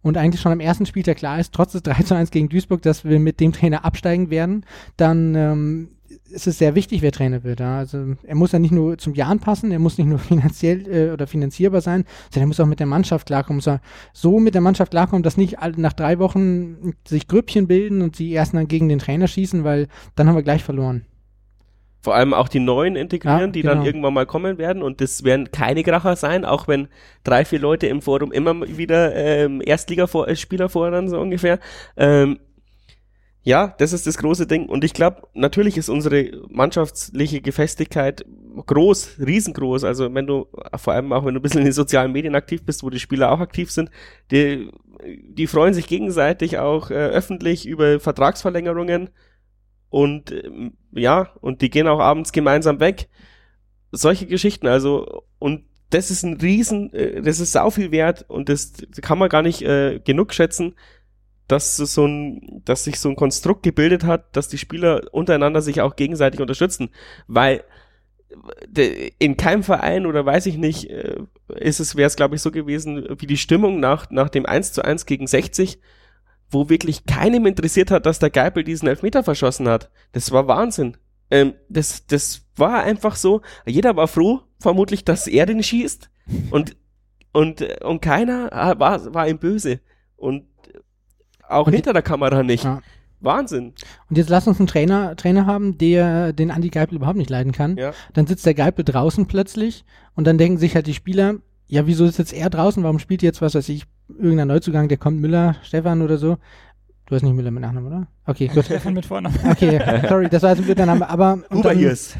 [0.00, 2.80] und eigentlich schon am ersten Spieltag klar ist, trotz des 3 zu 1 gegen Duisburg,
[2.80, 4.64] dass wir mit dem Trainer absteigen werden,
[4.96, 5.88] dann ähm,
[6.30, 7.60] ist es sehr wichtig, wer Trainer wird.
[7.60, 7.78] Ja.
[7.78, 11.12] Also er muss ja nicht nur zum Jahren passen, er muss nicht nur finanziell äh,
[11.12, 13.58] oder finanzierbar sein, sondern er muss auch mit der Mannschaft klarkommen.
[13.58, 13.80] Muss er
[14.12, 18.32] so mit der Mannschaft klarkommen, dass nicht nach drei Wochen sich Grüppchen bilden und sie
[18.32, 21.04] erst dann gegen den Trainer schießen, weil dann haben wir gleich verloren.
[22.02, 23.74] Vor allem auch die neuen integrieren, ja, die genau.
[23.74, 24.82] dann irgendwann mal kommen werden.
[24.82, 26.88] Und das werden keine Kracher sein, auch wenn
[27.24, 31.58] drei, vier Leute im Forum immer wieder ähm, Erstligaspieler fordern, so ungefähr.
[31.98, 32.38] Ähm,
[33.42, 34.68] ja, das ist das große Ding.
[34.68, 38.24] Und ich glaube, natürlich ist unsere mannschaftliche Gefestigkeit
[38.66, 39.84] groß, riesengroß.
[39.84, 42.62] Also wenn du, vor allem auch wenn du ein bisschen in den sozialen Medien aktiv
[42.64, 43.90] bist, wo die Spieler auch aktiv sind,
[44.30, 44.70] die,
[45.06, 49.08] die freuen sich gegenseitig auch äh, öffentlich über Vertragsverlängerungen.
[49.88, 53.08] Und äh, ja, und die gehen auch abends gemeinsam weg.
[53.90, 58.50] Solche Geschichten, also, und das ist ein Riesen, äh, das ist sau viel wert und
[58.50, 60.74] das kann man gar nicht äh, genug schätzen
[61.50, 65.80] dass so ein, dass sich so ein Konstrukt gebildet hat, dass die Spieler untereinander sich
[65.80, 66.90] auch gegenseitig unterstützen,
[67.26, 67.64] weil
[69.18, 71.16] in keinem Verein oder weiß ich nicht, äh,
[71.48, 74.72] ist es, wäre es glaube ich so gewesen, wie die Stimmung nach, nach dem 1
[74.72, 75.80] zu 1 gegen 60,
[76.48, 79.90] wo wirklich keinem interessiert hat, dass der Geipel diesen Elfmeter verschossen hat.
[80.12, 80.96] Das war Wahnsinn.
[81.30, 83.40] Ähm, das, das war einfach so.
[83.66, 86.10] Jeder war froh, vermutlich, dass er den schießt.
[86.50, 86.76] Und,
[87.32, 89.80] und, und keiner war, war ihm böse.
[90.16, 90.44] Und
[91.50, 92.64] auch und hinter der Kamera nicht.
[92.64, 92.80] Ja.
[93.20, 93.74] Wahnsinn.
[94.08, 97.52] Und jetzt lass uns einen Trainer, Trainer haben, der den Andi Geipel überhaupt nicht leiden
[97.52, 97.76] kann.
[97.76, 97.92] Ja.
[98.14, 99.84] Dann sitzt der Geipel draußen plötzlich
[100.14, 101.34] und dann denken sich halt die Spieler,
[101.66, 102.82] ja, wieso ist jetzt er draußen?
[102.82, 106.38] Warum spielt jetzt, was weiß ich, irgendein Neuzugang, der kommt Müller, Stefan oder so?
[107.06, 108.06] Du hast nicht Müller mit Nachnamen, oder?
[108.26, 108.64] Okay, gut.
[108.64, 109.38] Stefan mit Vornamen.
[109.50, 111.42] Okay, sorry, das war jetzt ein guter Name, aber.
[111.50, 112.16] Und dann, ist.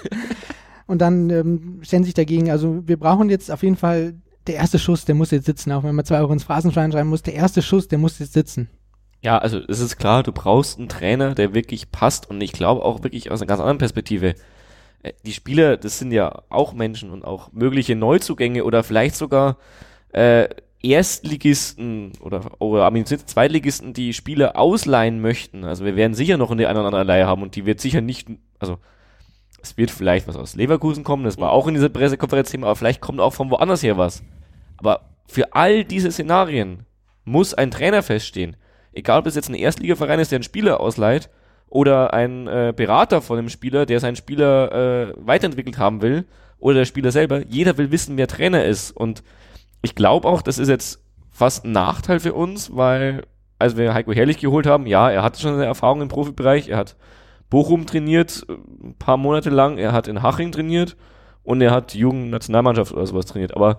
[0.86, 4.14] und dann ähm, stellen sich dagegen, also wir brauchen jetzt auf jeden Fall
[4.48, 7.10] der erste Schuss, der muss jetzt sitzen, auch wenn man zwei Euro ins Phrasenschwein schreiben
[7.10, 8.68] muss, der erste Schuss, der muss jetzt sitzen.
[9.20, 12.84] Ja, also es ist klar, du brauchst einen Trainer, der wirklich passt und ich glaube
[12.84, 14.34] auch wirklich aus einer ganz anderen Perspektive.
[15.02, 19.58] Äh, die Spieler, das sind ja auch Menschen und auch mögliche Neuzugänge oder vielleicht sogar
[20.12, 20.48] äh,
[20.80, 25.64] Erstligisten oder, oder Zweitligisten, die Spieler ausleihen möchten.
[25.64, 28.00] Also wir werden sicher noch eine, eine oder andere Leihe haben und die wird sicher
[28.00, 28.28] nicht,
[28.60, 28.78] also
[29.62, 32.76] es wird vielleicht was aus Leverkusen kommen, das war auch in dieser Pressekonferenz Thema, aber
[32.76, 34.22] vielleicht kommt auch von woanders her was.
[34.76, 36.84] Aber für all diese Szenarien
[37.24, 38.56] muss ein Trainer feststehen.
[38.92, 41.30] Egal, ob es jetzt ein Erstligaverein ist, der einen Spieler ausleiht,
[41.70, 46.24] oder ein äh, Berater von einem Spieler, der seinen Spieler äh, weiterentwickelt haben will,
[46.58, 47.44] oder der Spieler selber.
[47.46, 48.90] Jeder will wissen, wer Trainer ist.
[48.90, 49.22] Und
[49.82, 53.22] ich glaube auch, das ist jetzt fast ein Nachteil für uns, weil,
[53.58, 56.78] als wir Heiko Herrlich geholt haben, ja, er hatte schon eine Erfahrung im Profibereich, er
[56.78, 56.96] hat
[57.50, 60.96] Bochum trainiert, ein paar Monate lang, er hat in Haching trainiert
[61.42, 63.54] und er hat Jugendnationalmannschaft oder sowas trainiert.
[63.56, 63.78] Aber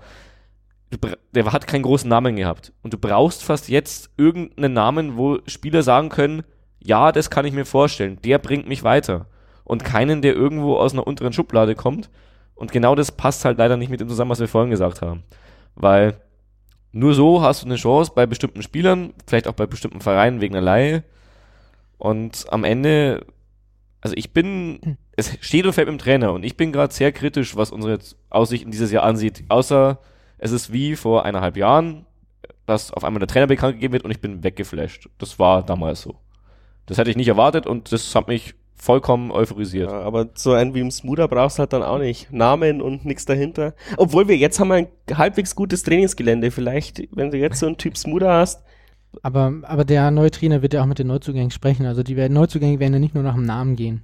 [1.34, 2.73] der hat keinen großen Namen gehabt.
[2.82, 6.43] Und du brauchst fast jetzt irgendeinen Namen, wo Spieler sagen können,
[6.79, 9.27] ja, das kann ich mir vorstellen, der bringt mich weiter.
[9.63, 12.10] Und keinen, der irgendwo aus einer unteren Schublade kommt.
[12.55, 15.23] Und genau das passt halt leider nicht mit dem zusammen, was wir vorhin gesagt haben.
[15.75, 16.19] Weil
[16.91, 20.55] nur so hast du eine Chance bei bestimmten Spielern, vielleicht auch bei bestimmten Vereinen wegen
[20.55, 21.03] einer Laie.
[21.99, 23.25] Und am Ende,
[24.02, 27.12] also ich bin, es steht und fällt mit dem Trainer und ich bin gerade sehr
[27.12, 29.44] kritisch, was unsere Aussichten dieses Jahr ansieht.
[29.50, 30.00] Außer
[30.38, 32.06] es ist wie vor eineinhalb Jahren,
[32.66, 35.10] dass auf einmal der Trainer bekannt gegeben wird und ich bin weggeflasht.
[35.18, 36.16] Das war damals so.
[36.86, 39.92] Das hätte ich nicht erwartet und das hat mich vollkommen euphorisiert.
[39.92, 42.32] Ja, aber so einen wie im Smoother brauchst du halt dann auch nicht.
[42.32, 43.74] Namen und nichts dahinter.
[43.98, 46.52] Obwohl wir jetzt haben ein halbwegs gutes Trainingsgelände.
[46.52, 48.64] Vielleicht, wenn du jetzt so einen Typ Smoother hast.
[49.24, 51.86] Aber, aber der neue Trainer wird ja auch mit den Neuzugängen sprechen.
[51.86, 54.03] Also die werden, Neuzugänge werden ja nicht nur nach dem Namen gehen.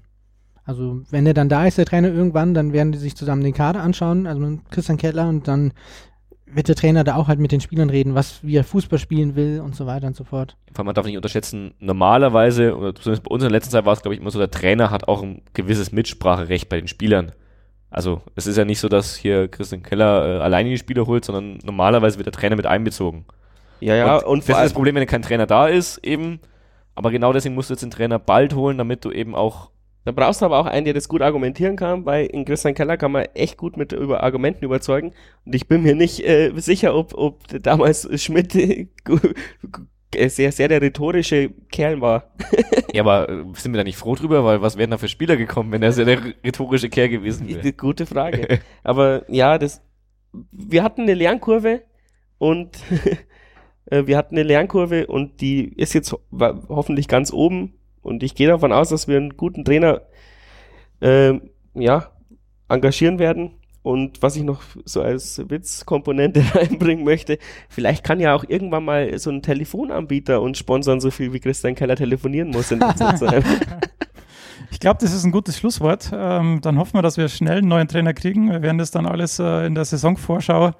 [0.66, 3.53] Also wenn der dann da ist, der Trainer irgendwann, dann werden die sich zusammen den
[3.53, 5.74] Kader anschauen, also mit Christian Kettler und dann
[6.47, 9.36] wird der Trainer da auch halt mit den Spielern reden, was, wie er Fußball spielen
[9.36, 10.56] will und so weiter und so fort.
[10.72, 13.86] Vor allem man darf nicht unterschätzen, normalerweise, oder zumindest bei uns in der letzten Zeit
[13.86, 16.88] war es, glaube ich, immer so, der Trainer hat auch ein gewisses Mitspracherecht bei den
[16.88, 17.32] Spielern.
[17.89, 21.26] Also es ist ja nicht so, dass hier Christian Keller äh, alleine die Spieler holt,
[21.26, 23.26] sondern normalerweise wird der Trainer mit einbezogen.
[23.80, 26.39] Ja, ja, und, und das ist das Problem, wenn kein Trainer da ist, eben.
[26.95, 29.69] Aber genau deswegen musst du jetzt den Trainer bald holen, damit du eben auch
[30.05, 32.95] da brauchst du aber auch einen, der das gut argumentieren kann, weil in Christian Keller
[32.95, 35.13] kann man echt gut mit über Argumenten überzeugen.
[35.45, 38.53] Und ich bin mir nicht äh, sicher, ob, ob damals Schmidt
[40.15, 42.36] äh, sehr, sehr der rhetorische Kerl war.
[42.93, 45.38] ja, aber äh, sind wir da nicht froh drüber, weil was wären da für Spieler
[45.38, 47.73] gekommen, wenn er sehr der rhetorische Kerl gewesen wäre?
[47.73, 48.59] Gute Frage.
[48.84, 49.82] aber ja, das,
[50.51, 51.82] wir hatten eine Lernkurve
[52.38, 52.78] und
[53.88, 56.20] wir hatten eine Lernkurve und die ist jetzt ho
[56.70, 60.02] hoffentlich ganz oben und ich gehe davon aus, dass wir einen guten Trainer
[61.02, 61.34] äh,
[61.74, 62.12] ja,
[62.68, 63.52] engagieren werden
[63.86, 67.38] und was ich noch so als Witzkomponente reinbringen möchte,
[67.70, 71.76] vielleicht kann ja auch irgendwann mal so ein Telefonanbieter uns sponsern, so viel wie Christian
[71.76, 73.44] Keller telefonieren muss in der Zeit.
[74.76, 76.11] Ich glaube, das ist ein gutes Schlusswort.
[76.13, 78.51] Ähm, dann hoffen wir, dass wir schnell einen neuen Trainer kriegen.
[78.51, 80.73] Wir werden das dann alles äh, in der Saisonvorschau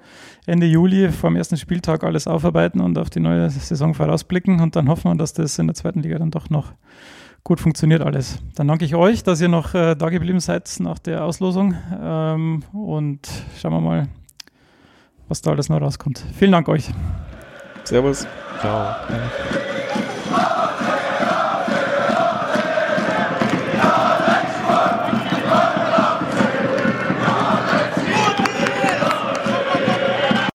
[0.44, 4.60] Ende Juli vor dem ersten Spieltag alles aufarbeiten und auf die neue Saison vorausblicken.
[4.60, 6.74] Und dann hoffen wir, dass das in der zweiten Liga dann doch noch
[7.42, 8.38] gut funktioniert alles.
[8.54, 12.64] Dann danke ich euch, dass ihr noch äh, da geblieben seid nach der Auslosung ähm,
[12.74, 13.26] und
[13.58, 14.08] schauen wir mal,
[15.26, 16.22] was da alles noch rauskommt.
[16.38, 16.90] Vielen Dank euch.
[17.84, 18.26] Servus.
[18.60, 18.94] Ciao.